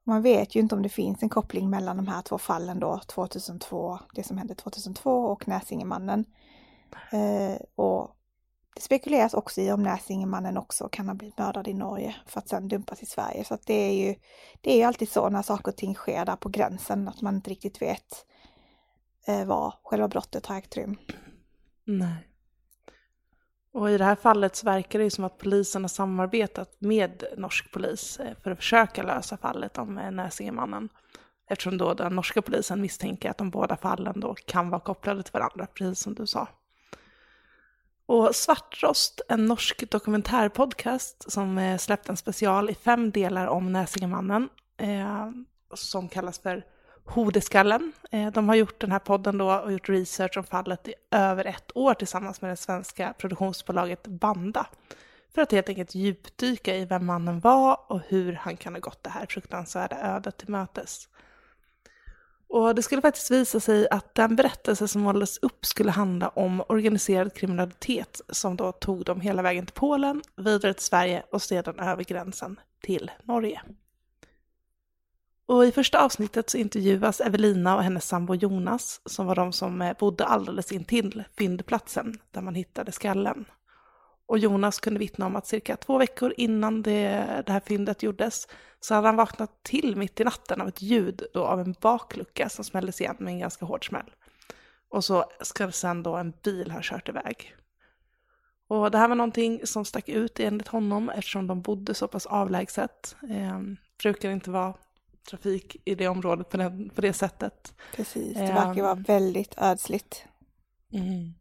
Man 0.04 0.22
vet 0.22 0.54
ju 0.54 0.60
inte 0.60 0.74
om 0.74 0.82
det 0.82 0.88
finns 0.88 1.22
en 1.22 1.28
koppling 1.28 1.70
mellan 1.70 1.96
de 1.96 2.08
här 2.08 2.22
två 2.22 2.38
fallen 2.38 2.80
då, 2.80 3.00
2002, 3.06 3.98
det 4.14 4.22
som 4.22 4.38
hände 4.38 4.54
2002 4.54 5.10
och 5.10 5.48
Näsingemannen. 5.48 6.24
Eh, 7.12 7.60
och 7.74 8.16
det 8.76 8.82
spekuleras 8.82 9.34
också 9.34 9.60
i 9.60 9.72
om 9.72 9.82
Näsingemannen 9.82 10.56
också 10.56 10.88
kan 10.88 11.08
ha 11.08 11.14
blivit 11.14 11.38
mördad 11.38 11.68
i 11.68 11.74
Norge 11.74 12.16
för 12.26 12.40
att 12.40 12.48
sedan 12.48 12.68
dumpas 12.68 13.02
i 13.02 13.06
Sverige. 13.06 13.44
Så 13.44 13.54
att 13.54 13.66
det 13.66 13.74
är 13.74 13.92
ju 13.92 14.14
det 14.60 14.72
är 14.72 14.76
ju 14.76 14.82
alltid 14.82 15.08
så 15.08 15.28
när 15.28 15.42
saker 15.42 15.72
och 15.72 15.76
ting 15.76 15.94
sker 15.94 16.24
där 16.24 16.36
på 16.36 16.48
gränsen 16.48 17.08
att 17.08 17.22
man 17.22 17.34
inte 17.34 17.50
riktigt 17.50 17.82
vet 17.82 18.26
eh, 19.26 19.44
var 19.44 19.74
själva 19.82 20.08
brottet 20.08 20.46
har 20.46 20.56
ägt 20.56 20.76
rum. 20.76 20.96
Nej. 21.84 22.28
Och 23.72 23.90
i 23.90 23.98
det 23.98 24.04
här 24.04 24.16
fallet 24.16 24.56
så 24.56 24.66
verkar 24.66 24.98
det 24.98 25.04
ju 25.04 25.10
som 25.10 25.24
att 25.24 25.38
polisen 25.38 25.82
har 25.82 25.88
samarbetat 25.88 26.76
med 26.78 27.24
norsk 27.36 27.72
polis 27.72 28.20
eh, 28.20 28.34
för 28.42 28.50
att 28.50 28.58
försöka 28.58 29.02
lösa 29.02 29.36
fallet 29.36 29.78
om 29.78 29.98
eh, 29.98 30.10
Näsingemannen. 30.10 30.88
Eftersom 31.50 31.78
då 31.78 31.94
den 31.94 32.16
norska 32.16 32.42
polisen 32.42 32.80
misstänker 32.80 33.30
att 33.30 33.38
de 33.38 33.50
båda 33.50 33.76
fallen 33.76 34.20
då 34.20 34.34
kan 34.34 34.70
vara 34.70 34.80
kopplade 34.80 35.22
till 35.22 35.32
varandra, 35.32 35.66
precis 35.74 36.00
som 36.00 36.14
du 36.14 36.26
sa. 36.26 36.48
Och 38.06 38.36
Svartrost, 38.36 39.20
en 39.28 39.46
norsk 39.46 39.90
dokumentärpodcast 39.90 41.32
som 41.32 41.56
släppte 41.56 41.84
släppt 41.84 42.08
en 42.08 42.16
special 42.16 42.70
i 42.70 42.74
fem 42.74 43.10
delar 43.10 43.46
om 43.46 43.72
Näsingemannen, 43.72 44.48
eh, 44.76 45.30
som 45.74 46.08
kallas 46.08 46.38
för 46.38 46.64
Hodeskallen. 47.04 47.92
Eh, 48.10 48.32
de 48.32 48.48
har 48.48 48.56
gjort 48.56 48.80
den 48.80 48.92
här 48.92 48.98
podden 48.98 49.38
då 49.38 49.52
och 49.52 49.72
gjort 49.72 49.88
research 49.88 50.36
om 50.36 50.44
fallet 50.44 50.88
i 50.88 50.94
över 51.10 51.44
ett 51.44 51.76
år 51.76 51.94
tillsammans 51.94 52.40
med 52.40 52.50
det 52.50 52.56
svenska 52.56 53.14
produktionsbolaget 53.18 54.06
Banda. 54.06 54.66
För 55.34 55.42
att 55.42 55.52
helt 55.52 55.68
enkelt 55.68 55.94
djupdyka 55.94 56.76
i 56.76 56.84
vem 56.84 57.06
mannen 57.06 57.40
var 57.40 57.80
och 57.88 58.00
hur 58.08 58.32
han 58.32 58.56
kan 58.56 58.74
ha 58.74 58.80
gått 58.80 59.02
det 59.02 59.10
här 59.10 59.26
fruktansvärda 59.26 59.96
ödet 60.16 60.36
till 60.36 60.48
mötes. 60.48 61.08
Och 62.48 62.74
det 62.74 62.82
skulle 62.82 63.02
faktiskt 63.02 63.30
visa 63.30 63.60
sig 63.60 63.88
att 63.90 64.14
den 64.14 64.36
berättelse 64.36 64.88
som 64.88 65.02
målades 65.02 65.38
upp 65.38 65.66
skulle 65.66 65.90
handla 65.90 66.28
om 66.28 66.62
organiserad 66.68 67.34
kriminalitet 67.34 68.20
som 68.28 68.56
då 68.56 68.72
tog 68.72 69.04
dem 69.04 69.20
hela 69.20 69.42
vägen 69.42 69.66
till 69.66 69.74
Polen, 69.74 70.22
vidare 70.36 70.74
till 70.74 70.84
Sverige 70.84 71.22
och 71.32 71.42
sedan 71.42 71.78
över 71.80 72.04
gränsen 72.04 72.60
till 72.82 73.10
Norge. 73.24 73.62
Och 75.46 75.66
i 75.66 75.72
första 75.72 76.04
avsnittet 76.04 76.50
så 76.50 76.58
intervjuas 76.58 77.20
Evelina 77.20 77.76
och 77.76 77.82
hennes 77.82 78.08
sambo 78.08 78.34
Jonas, 78.34 79.00
som 79.04 79.26
var 79.26 79.34
de 79.34 79.52
som 79.52 79.82
eh, 79.82 79.96
bodde 79.98 80.24
alldeles 80.24 80.72
intill 80.72 81.24
fyndplatsen 81.38 82.18
där 82.30 82.40
man 82.40 82.54
hittade 82.54 82.92
skallen. 82.92 83.44
Och 84.26 84.38
Jonas 84.38 84.80
kunde 84.80 85.00
vittna 85.00 85.26
om 85.26 85.36
att 85.36 85.46
cirka 85.46 85.76
två 85.76 85.98
veckor 85.98 86.34
innan 86.36 86.82
det, 86.82 87.26
det 87.46 87.52
här 87.52 87.60
fyndet 87.60 88.02
gjordes 88.02 88.48
så 88.80 88.94
hade 88.94 89.08
han 89.08 89.16
vaknat 89.16 89.62
till 89.62 89.96
mitt 89.96 90.20
i 90.20 90.24
natten 90.24 90.60
av 90.60 90.68
ett 90.68 90.82
ljud 90.82 91.22
då 91.34 91.44
av 91.44 91.60
en 91.60 91.74
baklucka 91.80 92.48
som 92.48 92.64
smälldes 92.64 93.00
igen 93.00 93.16
med 93.18 93.32
en 93.32 93.38
ganska 93.38 93.64
hård 93.64 93.88
smäll. 93.88 94.10
Och 94.88 95.04
så 95.04 95.24
ska 95.40 95.70
sen 95.70 96.02
då 96.02 96.16
en 96.16 96.32
bil 96.42 96.70
ha 96.70 96.80
kört 96.82 97.08
iväg. 97.08 97.54
Och 98.68 98.90
det 98.90 98.98
här 98.98 99.08
var 99.08 99.16
någonting 99.16 99.60
som 99.64 99.84
stack 99.84 100.08
ut 100.08 100.40
enligt 100.40 100.68
honom 100.68 101.10
eftersom 101.10 101.46
de 101.46 101.62
bodde 101.62 101.94
så 101.94 102.08
pass 102.08 102.26
avlägset. 102.26 103.16
Eh, 103.30 103.60
brukar 104.02 104.30
inte 104.30 104.50
vara 104.50 104.74
trafik 105.30 105.76
i 105.84 105.94
det 105.94 106.08
området 106.08 106.48
på, 106.48 106.56
den, 106.56 106.90
på 106.90 107.00
det 107.00 107.12
sättet. 107.12 107.74
Precis, 107.96 108.34
det 108.34 108.40
verkar 108.40 108.70
um, 108.70 108.82
vara 108.82 108.94
väldigt 108.94 109.54
ödsligt. 109.58 110.24
Mm. 110.92 111.34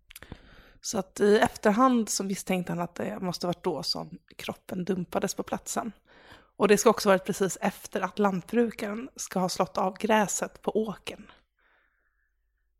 Så 0.86 0.98
att 0.98 1.20
i 1.20 1.38
efterhand 1.38 2.10
så 2.10 2.24
misstänkte 2.24 2.72
han 2.72 2.80
att 2.80 2.96
det 2.96 3.20
måste 3.20 3.48
varit 3.48 3.64
då 3.64 3.84
som 3.84 4.18
kroppen 4.36 4.86
dumpades 4.86 5.36
på 5.36 5.44
platsen. 5.44 5.92
Och 6.58 6.68
det 6.68 6.78
ska 6.78 6.90
också 6.90 7.10
varit 7.10 7.26
precis 7.26 7.58
efter 7.62 8.02
att 8.02 8.20
lantbrukaren 8.20 9.10
ska 9.16 9.40
ha 9.40 9.50
slått 9.50 9.78
av 9.78 9.98
gräset 9.98 10.62
på 10.62 10.78
åken. 10.78 11.32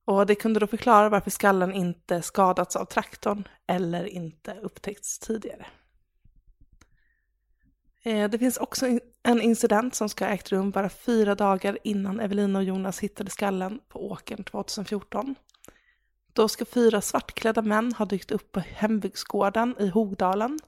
Och 0.06 0.26
det 0.26 0.36
kunde 0.36 0.60
då 0.60 0.68
förklara 0.68 1.10
varför 1.10 1.32
skallen 1.32 1.74
inte 1.74 2.22
skadats 2.22 2.76
av 2.76 2.86
traktorn 2.86 3.48
eller 3.68 4.06
inte 4.06 4.60
upptäckts 4.62 5.20
tidigare. 5.20 5.66
Eh, 8.04 8.30
det 8.30 8.40
finns 8.40 8.58
också 8.58 9.00
en 9.24 9.42
incident 9.42 9.96
som 9.96 10.10
ska 10.10 10.26
ha 10.26 10.32
ägt 10.32 10.52
rum 10.52 10.72
bara 10.72 10.90
fyra 10.90 11.36
dagar 11.36 11.78
innan 11.84 12.20
Evelina 12.20 12.60
och 12.60 12.66
Jonas 12.66 13.00
hittade 13.00 13.30
skallen 13.30 13.80
på 13.90 14.12
åkern 14.12 14.44
2014. 14.44 15.36
Då 16.36 16.48
ska 16.48 16.66
fyra 16.66 17.02
svartklädda 17.02 17.62
män 17.62 17.94
ha 17.94 18.06
dykt 18.06 18.32
upp 18.32 18.52
på 18.52 18.60
hembygdsgården 18.60 19.76
i 19.80 19.88
Hogdalen 19.88 20.60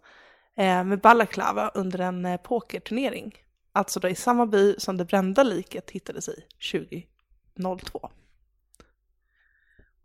eh, 0.57 0.83
med 0.83 1.01
balaklava 1.01 1.71
under 1.73 1.99
en 1.99 2.25
eh, 2.25 2.37
pokerturnering. 2.37 3.35
Alltså 3.71 3.99
då 3.99 4.07
i 4.07 4.15
samma 4.15 4.45
by 4.45 4.75
som 4.77 4.97
det 4.97 5.05
brända 5.05 5.43
liket 5.43 5.91
hittades 5.91 6.29
i 6.29 6.43
2002. 6.71 8.09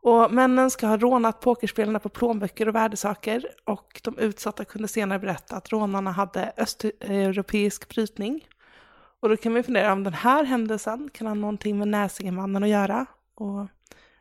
Och 0.03 0.33
männen 0.33 0.70
ska 0.70 0.87
ha 0.87 0.96
rånat 0.96 1.40
pokerspelarna 1.40 1.98
på 1.98 2.09
plånböcker 2.09 2.68
och 2.68 2.75
värdesaker 2.75 3.46
och 3.64 4.01
de 4.05 4.18
utsatta 4.18 4.64
kunde 4.64 4.88
senare 4.88 5.18
berätta 5.18 5.57
att 5.57 5.72
rånarna 5.72 6.11
hade 6.11 6.53
östeuropeisk 6.57 7.88
brytning. 7.88 8.46
Och 9.20 9.29
då 9.29 9.37
kan 9.37 9.55
vi 9.55 9.62
fundera 9.62 9.92
om 9.92 10.05
den 10.05 10.14
här 10.14 10.44
händelsen 10.44 11.11
kan 11.12 11.27
ha 11.27 11.35
någonting 11.35 11.79
med 11.79 11.88
Näsingemannen 11.88 12.62
att 12.62 12.68
göra. 12.68 13.07
Och, 13.35 13.68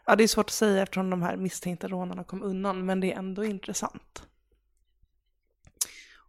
ja, 0.06 0.16
det 0.16 0.24
är 0.24 0.28
svårt 0.28 0.46
att 0.46 0.52
säga 0.52 0.84
eftersom 0.84 1.10
de 1.10 1.22
här 1.22 1.38
misstänkta 1.38 1.88
rånarna 1.88 2.24
kom 2.24 2.44
undan, 2.44 2.86
men 2.86 3.00
det 3.00 3.14
är 3.14 3.18
ändå 3.18 3.44
intressant. 3.46 4.24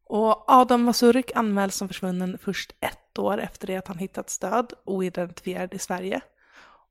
Och 0.05 0.51
Adam 0.51 0.83
Masurik 0.83 1.31
anmäls 1.35 1.77
som 1.77 1.89
försvunnen 1.89 2.39
först 2.39 2.75
ett 2.81 3.19
år 3.19 3.41
efter 3.41 3.67
det 3.67 3.77
att 3.77 3.89
han 3.89 3.99
hittats 3.99 4.39
död, 4.39 4.73
oidentifierad 4.85 5.75
i 5.75 5.79
Sverige. 5.79 6.21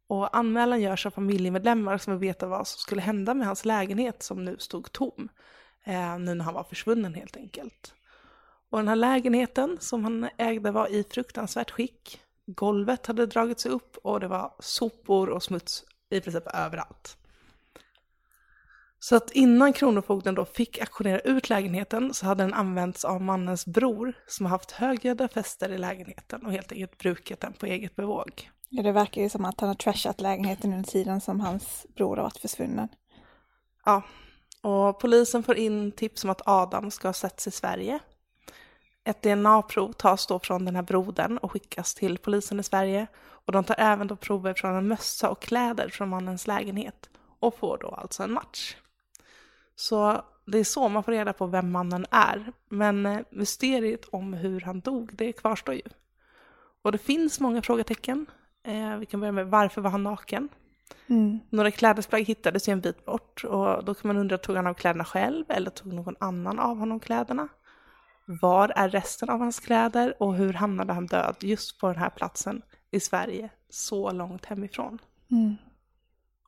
Och 0.07 0.37
anmälan 0.37 0.81
görs 0.81 1.05
av 1.05 1.11
familjemedlemmar 1.11 1.97
som 1.97 2.13
vill 2.13 2.27
veta 2.27 2.47
vad 2.47 2.67
som 2.67 2.79
skulle 2.79 3.01
hända 3.01 3.33
med 3.33 3.47
hans 3.47 3.65
lägenhet 3.65 4.23
som 4.23 4.45
nu 4.45 4.55
stod 4.59 4.91
tom. 4.91 5.29
Eh, 5.83 6.19
nu 6.19 6.33
när 6.33 6.45
han 6.45 6.53
var 6.53 6.63
försvunnen 6.63 7.13
helt 7.13 7.37
enkelt. 7.37 7.93
Och 8.69 8.77
den 8.77 8.87
här 8.87 8.95
lägenheten 8.95 9.77
som 9.79 10.03
han 10.03 10.29
ägde 10.37 10.71
var 10.71 10.87
i 10.87 11.03
fruktansvärt 11.03 11.71
skick. 11.71 12.21
Golvet 12.45 13.05
hade 13.05 13.25
dragits 13.25 13.65
upp 13.65 13.97
och 13.97 14.19
det 14.19 14.27
var 14.27 14.53
sopor 14.59 15.29
och 15.29 15.43
smuts 15.43 15.85
i 16.11 16.21
princip 16.21 16.47
överallt. 16.53 17.17
Så 18.99 19.15
att 19.15 19.31
innan 19.31 19.73
Kronofogden 19.73 20.35
då 20.35 20.45
fick 20.45 20.79
auktionera 20.79 21.19
ut 21.19 21.49
lägenheten 21.49 22.13
så 22.13 22.25
hade 22.25 22.43
den 22.43 22.53
använts 22.53 23.05
av 23.05 23.21
mannens 23.21 23.65
bror 23.65 24.13
som 24.27 24.45
har 24.45 24.51
haft 24.51 24.71
högljudda 24.71 25.27
fester 25.27 25.69
i 25.69 25.77
lägenheten 25.77 26.45
och 26.45 26.51
helt 26.51 26.71
enkelt 26.71 26.97
brukat 26.97 27.39
den 27.39 27.53
på 27.53 27.65
eget 27.65 27.95
bevåg. 27.95 28.49
Ja, 28.69 28.83
det 28.83 28.91
verkar 28.91 29.21
ju 29.21 29.29
som 29.29 29.45
att 29.45 29.59
han 29.59 29.69
har 29.69 29.75
trashat 29.75 30.21
lägenheten 30.21 30.73
under 30.73 30.91
tiden 30.91 31.21
som 31.21 31.39
hans 31.39 31.85
bror 31.95 32.15
har 32.15 32.23
varit 32.23 32.37
försvunnen. 32.37 32.87
Ja, 33.85 34.03
Och 34.61 34.99
polisen 34.99 35.43
får 35.43 35.57
in 35.57 35.91
tips 35.91 36.23
om 36.23 36.29
att 36.29 36.41
Adam 36.45 36.91
ska 36.91 37.07
ha 37.07 37.13
setts 37.13 37.47
i 37.47 37.51
Sverige. 37.51 37.99
Ett 39.03 39.21
DNA-prov 39.21 39.93
tas 39.93 40.27
då 40.27 40.39
från 40.39 40.65
den 40.65 40.75
här 40.75 40.83
brodern 40.83 41.37
och 41.37 41.51
skickas 41.51 41.93
till 41.93 42.17
polisen 42.17 42.59
i 42.59 42.63
Sverige. 42.63 43.07
Och 43.19 43.51
de 43.51 43.63
tar 43.63 43.75
även 43.77 44.07
då 44.07 44.15
prover 44.15 44.53
från 44.53 44.75
en 44.75 44.87
mössa 44.87 45.29
och 45.29 45.41
kläder 45.41 45.89
från 45.89 46.09
mannens 46.09 46.47
lägenhet 46.47 47.09
och 47.39 47.55
får 47.55 47.77
då 47.77 47.87
alltså 47.87 48.23
en 48.23 48.31
match. 48.31 48.75
Så 49.75 50.21
det 50.45 50.57
är 50.57 50.63
så 50.63 50.89
man 50.89 51.03
får 51.03 51.11
reda 51.11 51.33
på 51.33 51.47
vem 51.47 51.71
mannen 51.71 52.05
är. 52.11 52.53
Men 52.69 53.05
eh, 53.05 53.19
mysteriet 53.29 54.05
om 54.11 54.33
hur 54.33 54.61
han 54.61 54.79
dog, 54.79 55.11
det 55.13 55.33
kvarstår 55.33 55.75
ju. 55.75 55.81
Och 56.81 56.91
det 56.91 56.97
finns 56.97 57.39
många 57.39 57.61
frågetecken. 57.61 58.25
Eh, 58.63 58.97
vi 58.97 59.05
kan 59.05 59.19
börja 59.19 59.31
med 59.31 59.47
varför 59.47 59.81
var 59.81 59.89
han 59.89 60.03
naken? 60.03 60.49
Mm. 61.07 61.39
Några 61.49 61.71
klädesplagg 61.71 62.23
hittades 62.23 62.69
ju 62.69 62.71
en 62.71 62.81
bit 62.81 63.05
bort 63.05 63.43
och 63.43 63.85
då 63.85 63.93
kan 63.93 64.07
man 64.07 64.17
undra, 64.17 64.37
tog 64.37 64.55
han 64.55 64.67
av 64.67 64.73
kläderna 64.73 65.05
själv 65.05 65.45
eller 65.49 65.69
tog 65.69 65.93
någon 65.93 66.15
annan 66.19 66.59
av 66.59 66.77
honom 66.77 66.99
kläderna? 66.99 67.47
Var 68.41 68.73
är 68.75 68.89
resten 68.89 69.29
av 69.29 69.39
hans 69.39 69.59
kläder 69.59 70.23
och 70.23 70.35
hur 70.35 70.53
hamnade 70.53 70.93
han 70.93 71.05
död 71.05 71.35
just 71.41 71.79
på 71.79 71.87
den 71.87 71.97
här 71.97 72.09
platsen 72.09 72.61
i 72.91 72.99
Sverige 72.99 73.49
så 73.69 74.11
långt 74.11 74.45
hemifrån? 74.45 74.99
Mm. 75.31 75.55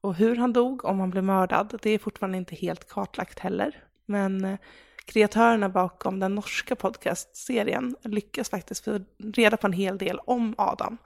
Och 0.02 0.15
hur 0.15 0.36
han 0.36 0.54
dog, 0.54 0.86
om 0.86 1.00
han 1.00 1.10
blev 1.10 1.24
mördad, 1.24 1.80
det 1.82 1.89
är 1.89 2.00
fortfarande 2.00 2.38
inte 2.38 2.56
helt 2.56 2.89
kartlagt 2.89 3.39
heller. 3.39 3.84
Men 4.06 4.46
eh, 4.46 4.60
kreatörerna 5.06 5.69
bakom 5.69 6.19
den 6.19 6.36
norska 6.36 6.76
podcastserien 6.76 7.96
lyckas 8.04 8.50
faktiskt 8.50 8.86
få 8.86 9.00
reda 9.17 9.58
på 9.58 9.67
en 9.67 9.74
hel 9.74 9.98
del 9.98 10.19
om 10.19 10.56
Adam 10.58 10.98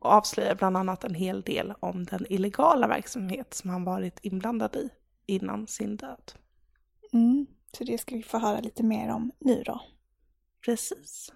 och 0.00 0.10
avslöjar 0.10 0.54
bland 0.54 0.76
annat 0.76 1.04
en 1.04 1.14
hel 1.14 1.42
del 1.42 1.74
om 1.80 2.04
den 2.04 2.26
illegala 2.28 2.88
verksamhet 2.88 3.54
som 3.54 3.70
han 3.70 3.84
varit 3.84 4.18
inblandad 4.22 4.76
i 4.76 4.88
innan 5.26 5.66
sin 5.66 5.96
död. 5.96 6.32
Mm. 7.12 7.46
Så 7.72 7.84
det 7.84 7.98
ska 7.98 8.16
vi 8.16 8.22
få 8.22 8.38
höra 8.38 8.60
lite 8.60 8.82
mer 8.82 9.10
om 9.10 9.32
nu 9.38 9.62
då. 9.66 9.80
Precis. 10.64 11.32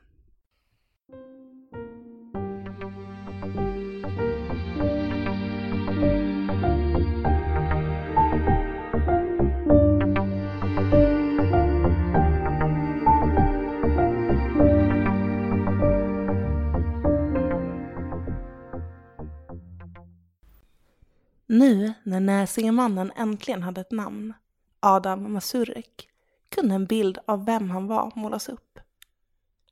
Nu 21.47 21.95
när 22.03 22.21
Näsingemannen 22.21 23.13
äntligen 23.17 23.63
hade 23.63 23.81
ett 23.81 23.93
namn, 23.93 24.35
Adam 24.81 25.33
Masurek, 25.33 26.09
kunde 26.49 26.75
en 26.75 26.87
bild 26.87 27.19
av 27.27 27.45
vem 27.45 27.71
han 27.71 27.87
var 27.87 28.13
målas 28.15 28.49
upp. 28.49 28.79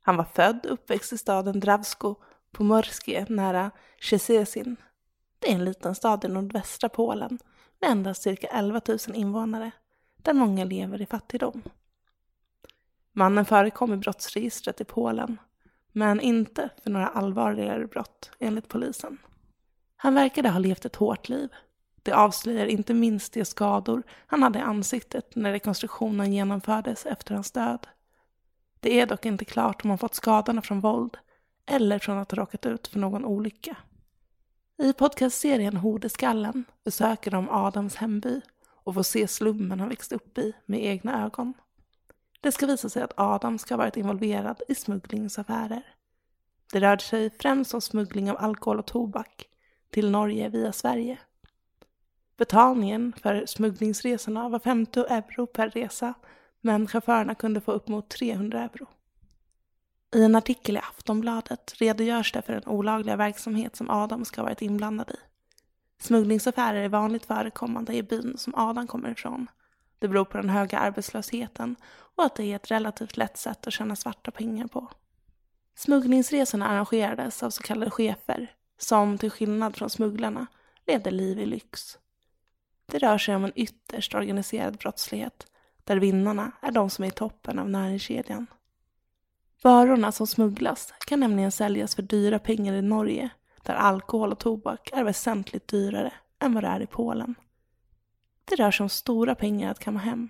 Han 0.05 0.17
var 0.17 0.23
född 0.23 0.65
och 0.65 0.73
uppväxt 0.73 1.13
i 1.13 1.17
staden 1.17 1.59
Drawsko 1.59 2.15
på 2.51 2.63
Morskie 2.63 3.25
nära 3.29 3.71
Szczecin. 3.99 4.75
Det 5.39 5.51
är 5.51 5.55
en 5.55 5.65
liten 5.65 5.95
stad 5.95 6.25
i 6.25 6.27
nordvästra 6.27 6.89
Polen 6.89 7.39
med 7.81 7.91
endast 7.91 8.21
cirka 8.23 8.47
11 8.47 8.81
000 8.87 8.97
invånare, 9.13 9.71
där 10.17 10.33
många 10.33 10.63
lever 10.63 11.01
i 11.01 11.05
fattigdom. 11.05 11.63
Mannen 13.11 13.45
förekom 13.45 13.93
i 13.93 13.97
brottsregistret 13.97 14.81
i 14.81 14.85
Polen, 14.85 15.37
men 15.91 16.21
inte 16.21 16.69
för 16.83 16.89
några 16.89 17.07
allvarligare 17.07 17.87
brott 17.87 18.31
enligt 18.39 18.67
polisen. 18.67 19.17
Han 19.95 20.13
verkade 20.13 20.49
ha 20.49 20.59
levt 20.59 20.85
ett 20.85 20.95
hårt 20.95 21.29
liv. 21.29 21.49
Det 22.03 22.11
avslöjar 22.11 22.65
inte 22.65 22.93
minst 22.93 23.33
de 23.33 23.45
skador 23.45 24.03
han 24.27 24.43
hade 24.43 24.59
i 24.59 24.61
ansiktet 24.61 25.35
när 25.35 25.51
rekonstruktionen 25.51 26.33
genomfördes 26.33 27.05
efter 27.05 27.33
hans 27.33 27.51
död. 27.51 27.87
Det 28.83 28.99
är 28.99 29.05
dock 29.05 29.25
inte 29.25 29.45
klart 29.45 29.83
om 29.83 29.89
han 29.89 29.97
fått 29.99 30.15
skadorna 30.15 30.61
från 30.61 30.79
våld 30.79 31.17
eller 31.65 31.99
från 31.99 32.17
att 32.17 32.31
ha 32.31 32.37
råkat 32.37 32.65
ut 32.65 32.87
för 32.87 32.99
någon 32.99 33.25
olycka. 33.25 33.77
I 34.77 34.93
podcastserien 34.93 35.77
Hodeskallen 35.77 36.65
besöker 36.83 37.31
de 37.31 37.49
Adams 37.49 37.95
hemby 37.95 38.41
och 38.83 38.93
får 38.93 39.03
se 39.03 39.27
slummen 39.27 39.79
han 39.79 39.89
växt 39.89 40.11
upp 40.11 40.37
i 40.37 40.53
med 40.65 40.85
egna 40.85 41.25
ögon. 41.25 41.53
Det 42.41 42.51
ska 42.51 42.65
visa 42.65 42.89
sig 42.89 43.03
att 43.03 43.13
Adam 43.17 43.57
ska 43.57 43.73
ha 43.73 43.77
varit 43.77 43.97
involverad 43.97 44.61
i 44.67 44.75
smugglingsaffärer. 44.75 45.83
Det 46.71 46.79
rörde 46.79 47.03
sig 47.03 47.29
främst 47.39 47.73
om 47.73 47.81
smuggling 47.81 48.31
av 48.31 48.37
alkohol 48.39 48.79
och 48.79 48.87
tobak 48.87 49.47
till 49.89 50.11
Norge 50.11 50.49
via 50.49 50.73
Sverige. 50.73 51.19
Betalningen 52.37 53.13
för 53.21 53.45
smugglingsresorna 53.45 54.49
var 54.49 54.59
50 54.59 54.99
euro 54.99 55.47
per 55.47 55.69
resa, 55.69 56.13
men 56.65 56.87
chaufförerna 56.87 57.35
kunde 57.35 57.61
få 57.61 57.71
upp 57.71 57.87
mot 57.87 58.09
300 58.09 58.59
euro. 58.59 58.87
I 60.15 60.23
en 60.23 60.35
artikel 60.35 60.75
i 60.75 60.79
Aftonbladet 60.79 61.73
redogörs 61.77 62.31
det 62.31 62.41
för 62.41 62.53
den 62.53 62.67
olagliga 62.67 63.15
verksamhet 63.15 63.75
som 63.75 63.89
Adam 63.89 64.25
ska 64.25 64.41
ha 64.41 64.45
varit 64.45 64.61
inblandad 64.61 65.09
i. 65.09 65.15
Smugglingsaffärer 65.99 66.83
är 66.83 66.89
vanligt 66.89 67.25
förekommande 67.25 67.93
i 67.93 68.03
byn 68.03 68.37
som 68.37 68.55
Adam 68.55 68.87
kommer 68.87 69.11
ifrån. 69.11 69.47
Det 69.99 70.07
beror 70.07 70.25
på 70.25 70.37
den 70.37 70.49
höga 70.49 70.79
arbetslösheten 70.79 71.75
och 72.15 72.25
att 72.25 72.35
det 72.35 72.43
är 72.43 72.55
ett 72.55 72.71
relativt 72.71 73.17
lätt 73.17 73.37
sätt 73.37 73.67
att 73.67 73.73
tjäna 73.73 73.95
svarta 73.95 74.31
pengar 74.31 74.67
på. 74.67 74.91
Smugglingsresorna 75.75 76.67
arrangerades 76.67 77.43
av 77.43 77.49
så 77.49 77.63
kallade 77.63 77.91
chefer 77.91 78.51
som 78.77 79.17
till 79.17 79.31
skillnad 79.31 79.75
från 79.75 79.89
smugglarna 79.89 80.47
levde 80.87 81.11
liv 81.11 81.39
i 81.39 81.45
lyx. 81.45 81.97
Det 82.85 82.97
rör 82.97 83.17
sig 83.17 83.35
om 83.35 83.45
en 83.45 83.51
ytterst 83.55 84.15
organiserad 84.15 84.77
brottslighet 84.77 85.47
där 85.83 85.97
vinnarna 85.97 86.51
är 86.61 86.71
de 86.71 86.89
som 86.89 87.03
är 87.03 87.07
i 87.07 87.11
toppen 87.11 87.59
av 87.59 87.69
näringskedjan. 87.69 88.47
Varorna 89.63 90.11
som 90.11 90.27
smugglas 90.27 90.93
kan 91.07 91.19
nämligen 91.19 91.51
säljas 91.51 91.95
för 91.95 92.01
dyra 92.01 92.39
pengar 92.39 92.73
i 92.73 92.81
Norge 92.81 93.29
där 93.63 93.73
alkohol 93.73 94.31
och 94.31 94.39
tobak 94.39 94.89
är 94.93 95.03
väsentligt 95.03 95.67
dyrare 95.67 96.13
än 96.39 96.53
vad 96.53 96.63
det 96.63 96.67
är 96.67 96.79
i 96.79 96.87
Polen. 96.87 97.35
Det 98.45 98.55
rör 98.55 98.71
sig 98.71 98.83
om 98.83 98.89
stora 98.89 99.35
pengar 99.35 99.71
att 99.71 99.79
kamma 99.79 99.99
hem. 99.99 100.29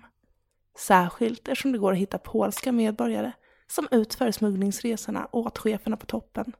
Särskilt 0.78 1.48
eftersom 1.48 1.72
det 1.72 1.78
går 1.78 1.92
att 1.92 1.98
hitta 1.98 2.18
polska 2.18 2.72
medborgare 2.72 3.32
som 3.66 3.88
utför 3.90 4.30
smugglingsresorna 4.30 5.28
åt 5.32 5.58
cheferna 5.58 5.96
på 5.96 6.06
toppen 6.06 6.52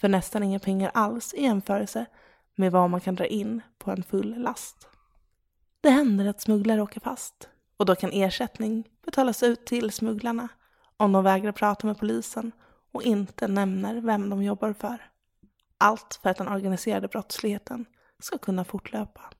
för 0.00 0.08
nästan 0.08 0.42
inga 0.42 0.58
pengar 0.58 0.90
alls 0.94 1.34
i 1.34 1.42
jämförelse 1.42 2.06
med 2.54 2.72
vad 2.72 2.90
man 2.90 3.00
kan 3.00 3.14
dra 3.14 3.26
in 3.26 3.62
på 3.78 3.90
en 3.90 4.02
full 4.02 4.42
last. 4.42 4.88
Det 5.80 5.90
händer 5.90 6.26
att 6.26 6.40
smugglare 6.40 6.82
åker 6.82 7.00
fast 7.00 7.48
och 7.78 7.86
då 7.86 7.94
kan 7.94 8.12
ersättning 8.12 8.88
betalas 9.04 9.42
ut 9.42 9.66
till 9.66 9.90
smugglarna 9.90 10.48
om 10.96 11.12
de 11.12 11.24
vägrar 11.24 11.52
prata 11.52 11.86
med 11.86 11.98
polisen 11.98 12.52
och 12.92 13.02
inte 13.02 13.48
nämner 13.48 14.00
vem 14.00 14.30
de 14.30 14.42
jobbar 14.42 14.72
för. 14.72 15.10
Allt 15.78 16.18
för 16.22 16.30
att 16.30 16.36
den 16.36 16.48
organiserade 16.48 17.08
brottsligheten 17.08 17.86
ska 18.18 18.38
kunna 18.38 18.64
fortlöpa. 18.64 19.30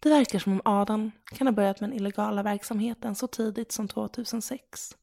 Det 0.00 0.08
verkar 0.08 0.38
som 0.38 0.52
om 0.52 0.60
Adam 0.64 1.10
kan 1.24 1.46
ha 1.46 1.52
börjat 1.52 1.80
med 1.80 1.90
den 1.90 1.96
illegala 1.96 2.42
verksamheten 2.42 3.14
så 3.14 3.26
tidigt 3.26 3.72
som 3.72 3.88
2006. 3.88 4.96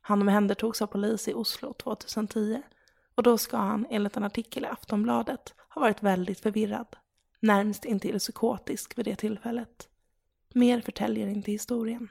Han 0.00 0.22
omhändertogs 0.22 0.82
av 0.82 0.86
polis 0.86 1.28
i 1.28 1.34
Oslo 1.34 1.72
2010 1.72 2.62
och 3.14 3.22
då 3.22 3.38
ska 3.38 3.56
han 3.56 3.86
enligt 3.90 4.16
en 4.16 4.24
artikel 4.24 4.64
i 4.64 4.68
Aftonbladet 4.68 5.54
ha 5.68 5.80
varit 5.80 6.02
väldigt 6.02 6.40
förvirrad, 6.40 6.96
närmst 7.40 7.84
intill 7.84 8.18
psykotisk 8.18 8.98
vid 8.98 9.04
det 9.04 9.16
tillfället. 9.16 9.88
Mer 10.56 10.80
förtäljer 10.80 11.26
inte 11.26 11.52
historien. 11.52 12.08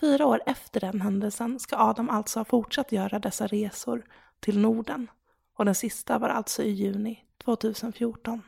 Fyra 0.00 0.26
år 0.26 0.42
efter 0.46 0.80
den 0.80 1.00
händelsen 1.00 1.58
ska 1.58 1.76
Adam 1.76 2.10
alltså 2.10 2.40
ha 2.40 2.44
fortsatt 2.44 2.92
göra 2.92 3.18
dessa 3.18 3.46
resor 3.46 4.04
till 4.40 4.58
Norden 4.58 5.10
och 5.54 5.64
den 5.64 5.74
sista 5.74 6.18
var 6.18 6.28
alltså 6.28 6.62
i 6.62 6.70
juni 6.70 7.24
2014. 7.44 8.42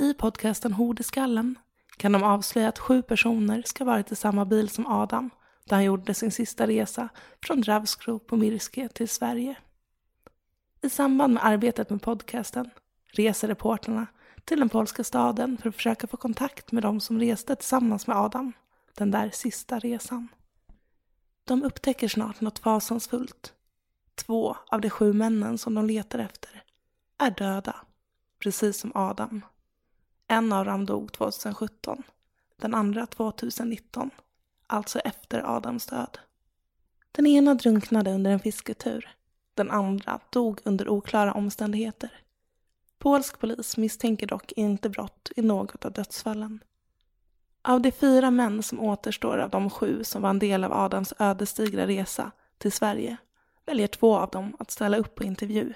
I 0.00 0.14
podcasten 0.14 0.72
Hord 0.72 1.00
i 1.00 1.02
skallen 1.02 1.58
kan 1.96 2.12
de 2.12 2.22
avslöja 2.22 2.68
att 2.68 2.78
sju 2.78 3.02
personer 3.02 3.62
ska 3.66 3.84
varit 3.84 4.12
i 4.12 4.16
samma 4.16 4.44
bil 4.44 4.68
som 4.68 4.86
Adam 4.86 5.30
då 5.64 5.74
han 5.74 5.84
gjorde 5.84 6.14
sin 6.14 6.32
sista 6.32 6.66
resa 6.66 7.08
från 7.46 7.60
Dravskro 7.60 8.18
på 8.18 8.36
Mirske 8.36 8.88
till 8.88 9.08
Sverige. 9.08 9.56
I 10.82 10.90
samband 10.90 11.34
med 11.34 11.44
arbetet 11.46 11.90
med 11.90 12.02
podcasten 12.02 12.70
reser 13.12 13.48
reporterna 13.48 14.06
till 14.44 14.58
den 14.58 14.68
polska 14.68 15.04
staden 15.04 15.58
för 15.58 15.68
att 15.68 15.74
försöka 15.74 16.06
få 16.06 16.16
kontakt 16.16 16.72
med 16.72 16.82
de 16.82 17.00
som 17.00 17.20
reste 17.20 17.56
tillsammans 17.56 18.06
med 18.06 18.16
Adam 18.16 18.52
den 18.94 19.10
där 19.10 19.30
sista 19.30 19.78
resan. 19.78 20.28
De 21.44 21.62
upptäcker 21.62 22.08
snart 22.08 22.40
något 22.40 22.58
fasansfullt. 22.58 23.54
Två 24.14 24.56
av 24.66 24.80
de 24.80 24.90
sju 24.90 25.12
männen 25.12 25.58
som 25.58 25.74
de 25.74 25.86
letar 25.86 26.18
efter 26.18 26.62
är 27.18 27.30
döda, 27.30 27.76
precis 28.38 28.76
som 28.76 28.92
Adam. 28.94 29.44
En 30.28 30.52
av 30.52 30.64
dem 30.64 30.86
dog 30.86 31.12
2017, 31.12 32.02
den 32.56 32.74
andra 32.74 33.06
2019, 33.06 34.10
alltså 34.66 34.98
efter 34.98 35.56
Adams 35.56 35.86
död. 35.86 36.18
Den 37.12 37.26
ena 37.26 37.54
drunknade 37.54 38.12
under 38.12 38.30
en 38.30 38.40
fisketur 38.40 39.16
den 39.54 39.70
andra 39.70 40.20
dog 40.30 40.60
under 40.64 40.88
oklara 40.88 41.32
omständigheter. 41.32 42.21
Polsk 43.02 43.38
polis 43.38 43.76
misstänker 43.76 44.26
dock 44.26 44.52
inte 44.52 44.88
brott 44.88 45.30
i 45.36 45.42
något 45.42 45.84
av 45.84 45.92
dödsfallen. 45.92 46.62
Av 47.62 47.80
de 47.80 47.92
fyra 47.92 48.30
män 48.30 48.62
som 48.62 48.80
återstår 48.80 49.38
av 49.38 49.50
de 49.50 49.70
sju 49.70 50.04
som 50.04 50.22
var 50.22 50.30
en 50.30 50.38
del 50.38 50.64
av 50.64 50.72
Adams 50.72 51.14
ödesdigra 51.18 51.86
resa 51.86 52.30
till 52.58 52.72
Sverige 52.72 53.16
väljer 53.66 53.86
två 53.86 54.16
av 54.16 54.30
dem 54.30 54.56
att 54.58 54.70
ställa 54.70 54.96
upp 54.96 55.14
på 55.14 55.24
intervju. 55.24 55.72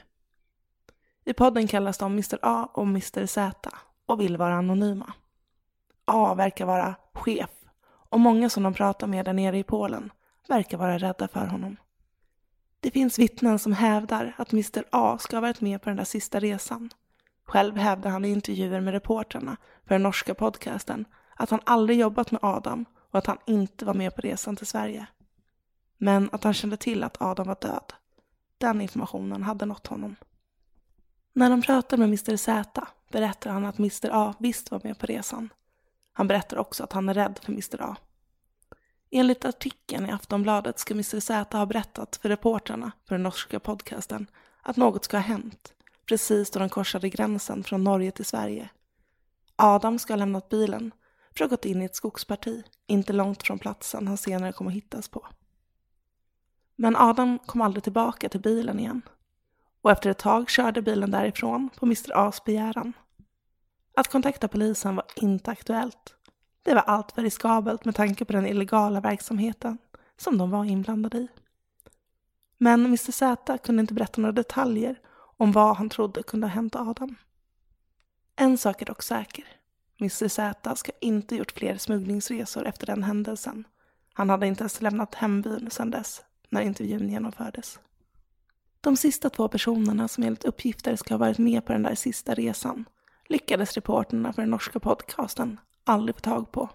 I 1.24 1.32
podden 1.32 1.68
kallas 1.68 1.98
de 1.98 2.12
Mr 2.12 2.38
A 2.42 2.68
och 2.72 2.86
Mr 2.86 3.26
Z 3.26 3.70
och 4.06 4.20
vill 4.20 4.36
vara 4.36 4.54
anonyma. 4.54 5.12
A 6.04 6.34
verkar 6.34 6.66
vara 6.66 6.94
chef 7.12 7.50
och 7.86 8.20
många 8.20 8.50
som 8.50 8.62
de 8.62 8.74
pratar 8.74 9.06
med 9.06 9.24
där 9.24 9.32
nere 9.32 9.58
i 9.58 9.64
Polen 9.64 10.12
verkar 10.48 10.78
vara 10.78 10.98
rädda 10.98 11.28
för 11.28 11.46
honom. 11.46 11.76
Det 12.80 12.90
finns 12.90 13.18
vittnen 13.18 13.58
som 13.58 13.72
hävdar 13.72 14.34
att 14.38 14.52
Mr 14.52 14.84
A 14.90 15.18
ska 15.18 15.36
ha 15.36 15.40
varit 15.40 15.60
med 15.60 15.82
på 15.82 15.90
den 15.90 15.96
där 15.96 16.04
sista 16.04 16.40
resan. 16.40 16.90
Själv 17.46 17.76
hävdar 17.76 18.10
han 18.10 18.24
i 18.24 18.28
intervjuer 18.28 18.80
med 18.80 18.94
reportrarna 18.94 19.56
för 19.86 19.94
den 19.94 20.02
norska 20.02 20.34
podcasten 20.34 21.04
att 21.36 21.50
han 21.50 21.60
aldrig 21.64 21.98
jobbat 21.98 22.30
med 22.30 22.40
Adam 22.42 22.84
och 23.10 23.18
att 23.18 23.26
han 23.26 23.38
inte 23.46 23.84
var 23.84 23.94
med 23.94 24.14
på 24.14 24.20
resan 24.20 24.56
till 24.56 24.66
Sverige. 24.66 25.06
Men 25.98 26.28
att 26.32 26.44
han 26.44 26.54
kände 26.54 26.76
till 26.76 27.04
att 27.04 27.22
Adam 27.22 27.46
var 27.46 27.56
död. 27.60 27.92
Den 28.58 28.80
informationen 28.80 29.42
hade 29.42 29.66
nått 29.66 29.86
honom. 29.86 30.16
När 31.32 31.50
de 31.50 31.62
pratar 31.62 31.96
med 31.96 32.08
Mr 32.08 32.36
Z 32.36 32.86
berättar 33.10 33.50
han 33.50 33.64
att 33.64 33.78
Mr 33.78 34.10
A 34.12 34.34
visst 34.38 34.70
var 34.70 34.80
med 34.84 34.98
på 34.98 35.06
resan. 35.06 35.48
Han 36.12 36.28
berättar 36.28 36.56
också 36.56 36.84
att 36.84 36.92
han 36.92 37.08
är 37.08 37.14
rädd 37.14 37.38
för 37.42 37.52
Mr 37.52 37.82
A. 37.82 37.96
Enligt 39.10 39.44
artikeln 39.44 40.06
i 40.06 40.12
Aftonbladet 40.12 40.78
ska 40.78 40.94
Mr 40.94 41.20
Z 41.20 41.58
ha 41.58 41.66
berättat 41.66 42.16
för 42.16 42.28
reportrarna 42.28 42.92
för 43.08 43.14
den 43.14 43.22
norska 43.22 43.60
podcasten 43.60 44.26
att 44.62 44.76
något 44.76 45.04
ska 45.04 45.16
ha 45.16 45.22
hänt 45.22 45.75
precis 46.06 46.50
då 46.50 46.58
de 46.58 46.68
korsade 46.68 47.08
gränsen 47.08 47.64
från 47.64 47.84
Norge 47.84 48.10
till 48.10 48.24
Sverige. 48.24 48.68
Adam 49.56 49.98
ska 49.98 50.12
ha 50.12 50.18
lämnat 50.18 50.48
bilen 50.48 50.92
för 51.36 51.44
att 51.44 51.50
ha 51.50 51.56
gått 51.56 51.64
in 51.64 51.82
i 51.82 51.84
ett 51.84 51.96
skogsparti 51.96 52.62
inte 52.86 53.12
långt 53.12 53.42
från 53.42 53.58
platsen 53.58 54.08
han 54.08 54.16
senare 54.16 54.52
kom 54.52 54.66
att 54.66 54.72
hittas 54.72 55.08
på. 55.08 55.26
Men 56.76 56.96
Adam 56.96 57.38
kom 57.38 57.60
aldrig 57.60 57.84
tillbaka 57.84 58.28
till 58.28 58.40
bilen 58.40 58.80
igen 58.80 59.02
och 59.82 59.90
efter 59.90 60.10
ett 60.10 60.18
tag 60.18 60.50
körde 60.50 60.82
bilen 60.82 61.10
därifrån 61.10 61.70
på 61.76 61.86
Mr 61.86 62.12
A's 62.14 62.42
begäran. 62.44 62.92
Att 63.94 64.08
kontakta 64.08 64.48
polisen 64.48 64.96
var 64.96 65.04
inte 65.16 65.50
aktuellt. 65.50 66.14
Det 66.62 66.74
var 66.74 66.82
alltför 66.82 67.22
riskabelt 67.22 67.84
med 67.84 67.94
tanke 67.94 68.24
på 68.24 68.32
den 68.32 68.46
illegala 68.46 69.00
verksamheten 69.00 69.78
som 70.16 70.38
de 70.38 70.50
var 70.50 70.64
inblandade 70.64 71.18
i. 71.18 71.28
Men 72.58 72.86
Mr 72.86 73.12
Z 73.12 73.58
kunde 73.58 73.80
inte 73.80 73.94
berätta 73.94 74.20
några 74.20 74.32
detaljer 74.32 75.00
om 75.36 75.52
vad 75.52 75.76
han 75.76 75.88
trodde 75.88 76.22
kunde 76.22 76.46
ha 76.46 76.54
hänt 76.54 76.76
Adam. 76.76 77.16
En 78.36 78.58
sak 78.58 78.82
är 78.82 78.86
dock 78.86 79.02
säker. 79.02 79.44
Mr 80.00 80.28
Z 80.28 80.76
ska 80.76 80.92
inte 81.00 81.34
ha 81.34 81.38
gjort 81.38 81.52
fler 81.52 81.76
smugglingsresor 81.76 82.66
efter 82.66 82.86
den 82.86 83.02
händelsen. 83.02 83.64
Han 84.12 84.30
hade 84.30 84.46
inte 84.46 84.62
ens 84.62 84.80
lämnat 84.80 85.14
hembyn 85.14 85.70
sedan 85.70 85.90
dess, 85.90 86.22
när 86.48 86.60
intervjun 86.60 87.08
genomfördes. 87.08 87.78
De 88.80 88.96
sista 88.96 89.30
två 89.30 89.48
personerna 89.48 90.08
som 90.08 90.24
enligt 90.24 90.44
uppgifter 90.44 90.96
ska 90.96 91.14
ha 91.14 91.18
varit 91.18 91.38
med 91.38 91.66
på 91.66 91.72
den 91.72 91.82
där 91.82 91.94
sista 91.94 92.34
resan 92.34 92.84
lyckades 93.28 93.74
reporterna 93.74 94.32
för 94.32 94.42
den 94.42 94.50
norska 94.50 94.80
podcasten 94.80 95.60
aldrig 95.84 96.14
få 96.16 96.20
tag 96.20 96.52
på. 96.52 96.70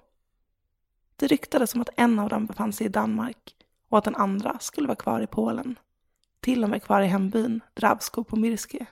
Det 1.16 1.28
ryktades 1.28 1.76
om 1.76 1.82
att 1.82 1.90
en 1.98 2.20
av 2.20 2.30
dem 2.30 2.46
befann 2.46 2.74
sig 2.74 2.86
i 2.86 2.90
Danmark 2.90 3.56
och 3.90 3.98
att 3.98 4.04
den 4.04 4.16
andra 4.16 4.60
skulle 4.60 4.88
vara 4.88 4.96
kvar 4.96 5.22
i 5.22 5.28
Polen. 5.28 5.80
Till 6.42 6.64
och 6.64 6.70
med 6.70 6.84
kvar 6.84 7.02
i 7.02 7.08
hembyn 7.08 7.62
Dravsko 7.74 8.24
på 8.24 8.36
Mirske. 8.36 8.86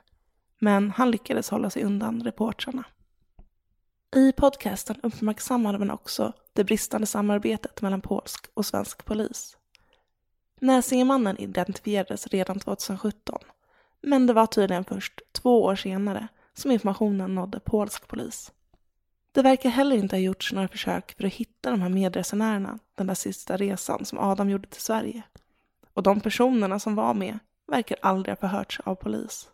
Men 0.59 0.91
han 0.91 1.11
lyckades 1.11 1.49
hålla 1.49 1.69
sig 1.69 1.83
undan 1.83 2.23
reportrarna. 2.23 2.83
I 4.15 4.31
podcasten 4.31 4.99
uppmärksammade 5.03 5.79
man 5.79 5.91
också 5.91 6.33
det 6.53 6.63
bristande 6.63 7.07
samarbetet 7.07 7.81
mellan 7.81 8.01
polsk 8.01 8.45
och 8.53 8.65
svensk 8.65 9.05
polis. 9.05 9.57
Näsingemannen 10.59 11.37
identifierades 11.37 12.27
redan 12.27 12.59
2017, 12.59 13.39
men 14.01 14.27
det 14.27 14.33
var 14.33 14.45
tydligen 14.45 14.85
först 14.85 15.21
två 15.31 15.63
år 15.63 15.75
senare 15.75 16.27
som 16.53 16.71
informationen 16.71 17.35
nådde 17.35 17.59
polsk 17.59 18.07
polis. 18.07 18.51
Det 19.31 19.41
verkar 19.41 19.69
heller 19.69 19.95
inte 19.95 20.15
ha 20.15 20.21
gjorts 20.21 20.53
några 20.53 20.67
försök 20.67 21.15
för 21.17 21.23
att 21.23 21.33
hitta 21.33 21.71
de 21.71 21.81
här 21.81 21.89
medresenärerna 21.89 22.79
den 22.95 23.07
där 23.07 23.15
sista 23.15 23.57
resan 23.57 24.05
som 24.05 24.19
Adam 24.19 24.49
gjorde 24.49 24.67
till 24.67 24.81
Sverige. 24.81 25.23
Och 25.99 26.03
de 26.03 26.19
personerna 26.19 26.79
som 26.79 26.95
var 26.95 27.13
med 27.13 27.39
verkar 27.67 27.97
aldrig 28.01 28.31
ha 28.31 28.39
förhörts 28.39 28.79
av 28.79 28.95
polis. 28.95 29.49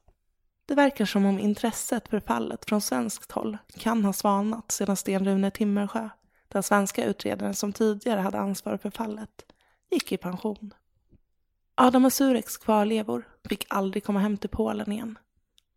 Det 0.66 0.76
verkar 0.76 1.06
som 1.06 1.26
om 1.26 1.40
intresset 1.40 2.08
för 2.08 2.20
fallet 2.20 2.66
från 2.66 2.82
svenskt 2.82 3.32
håll 3.32 3.58
kan 3.78 4.06
ha 4.06 4.14
svalnat 4.14 4.72
sedan 4.72 4.96
Sten-Rune 4.96 5.52
Timmersjö, 5.52 6.10
den 6.48 6.64
svenska 6.64 7.06
utredaren 7.06 7.54
som 7.54 7.74
tidigare 7.74 8.20
hade 8.20 8.40
ansvar 8.40 8.78
för 8.78 8.90
fallet, 8.90 9.46
gick 9.92 10.12
i 10.12 10.18
pension. 10.18 10.74
Adam 11.76 12.06
och 12.06 12.14
Sureks 12.14 12.58
kvarlevor 12.58 13.28
fick 13.50 13.66
aldrig 13.70 14.04
komma 14.04 14.20
hem 14.20 14.38
till 14.38 14.50
Polen 14.50 14.92
igen. 14.92 15.18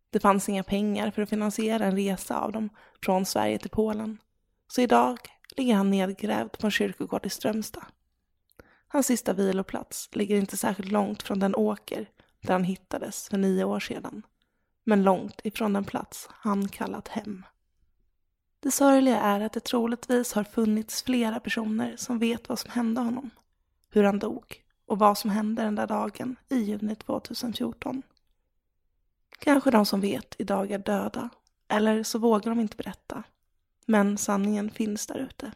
Det 0.09 0.19
fanns 0.19 0.49
inga 0.49 0.63
pengar 0.63 1.11
för 1.11 1.21
att 1.21 1.29
finansiera 1.29 1.85
en 1.85 1.95
resa 1.95 2.39
av 2.39 2.51
dem 2.51 2.69
från 3.03 3.25
Sverige 3.25 3.59
till 3.59 3.69
Polen. 3.69 4.17
Så 4.67 4.81
idag 4.81 5.17
ligger 5.57 5.75
han 5.75 5.89
nedgrävd 5.89 6.51
på 6.51 6.67
en 6.67 6.71
kyrkogård 6.71 7.25
i 7.25 7.29
Strömstad. 7.29 7.85
Hans 8.91 9.07
sista 9.07 9.33
viloplats 9.33 10.09
ligger 10.11 10.35
inte 10.35 10.57
särskilt 10.57 10.91
långt 10.91 11.23
från 11.23 11.39
den 11.39 11.55
åker 11.55 12.09
där 12.41 12.53
han 12.53 12.63
hittades 12.63 13.29
för 13.29 13.37
nio 13.37 13.63
år 13.63 13.79
sedan. 13.79 14.23
Men 14.83 15.03
långt 15.03 15.41
ifrån 15.43 15.73
den 15.73 15.83
plats 15.83 16.27
han 16.31 16.67
kallat 16.67 17.07
hem. 17.07 17.45
Det 18.59 18.71
sorgliga 18.71 19.19
är 19.21 19.39
att 19.39 19.53
det 19.53 19.59
troligtvis 19.59 20.33
har 20.33 20.43
funnits 20.43 21.03
flera 21.03 21.39
personer 21.39 21.95
som 21.97 22.19
vet 22.19 22.49
vad 22.49 22.59
som 22.59 22.71
hände 22.71 23.01
honom. 23.01 23.29
Hur 23.89 24.03
han 24.03 24.19
dog 24.19 24.63
och 24.85 24.99
vad 24.99 25.17
som 25.17 25.29
hände 25.29 25.63
den 25.63 25.75
där 25.75 25.87
dagen 25.87 26.35
i 26.49 26.57
juni 26.57 26.95
2014. 26.95 28.01
Kanske 29.39 29.71
de 29.71 29.85
som 29.85 30.01
vet 30.01 30.35
idag 30.37 30.71
är 30.71 30.79
döda, 30.79 31.29
eller 31.67 32.03
så 32.03 32.19
vågar 32.19 32.49
de 32.49 32.59
inte 32.59 32.77
berätta. 32.77 33.23
Men 33.85 34.17
sanningen 34.17 34.71
finns 34.71 35.07
där 35.07 35.17
ute. 35.17 35.51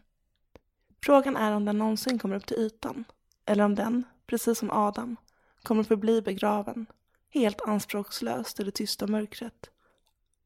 Frågan 1.05 1.37
är 1.37 1.51
om 1.51 1.65
den 1.65 1.77
någonsin 1.77 2.19
kommer 2.19 2.35
upp 2.35 2.45
till 2.45 2.57
ytan, 2.57 3.05
eller 3.45 3.63
om 3.63 3.75
den, 3.75 4.03
precis 4.27 4.59
som 4.59 4.71
Adam, 4.71 5.15
kommer 5.63 5.83
förbli 5.83 6.21
begraven, 6.21 6.85
helt 7.29 7.61
anspråkslöst 7.61 8.59
i 8.59 8.63
det 8.63 8.71
tysta 8.71 9.07
mörkret, 9.07 9.69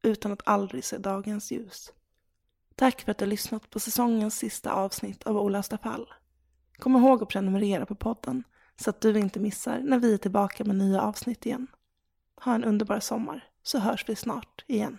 utan 0.02 0.32
att 0.32 0.42
aldrig 0.44 0.84
se 0.84 0.98
dagens 0.98 1.50
ljus. 1.50 1.92
Tack 2.74 3.00
för 3.00 3.10
att 3.10 3.18
du 3.18 3.24
har 3.24 3.30
lyssnat 3.30 3.70
på 3.70 3.80
säsongens 3.80 4.38
sista 4.38 4.72
avsnitt 4.72 5.22
av 5.22 5.36
Olösta 5.36 5.78
fall. 5.78 6.08
Kom 6.76 6.96
ihåg 6.96 7.22
att 7.22 7.28
prenumerera 7.28 7.86
på 7.86 7.94
podden 7.94 8.44
så 8.76 8.90
att 8.90 9.00
du 9.00 9.18
inte 9.18 9.40
missar 9.40 9.80
när 9.80 9.98
vi 9.98 10.14
är 10.14 10.18
tillbaka 10.18 10.64
med 10.64 10.76
nya 10.76 11.02
avsnitt 11.02 11.46
igen. 11.46 11.66
Ha 12.36 12.54
en 12.54 12.64
underbar 12.64 13.00
sommar 13.00 13.48
så 13.62 13.78
hörs 13.78 14.04
vi 14.08 14.16
snart 14.16 14.64
igen. 14.66 14.98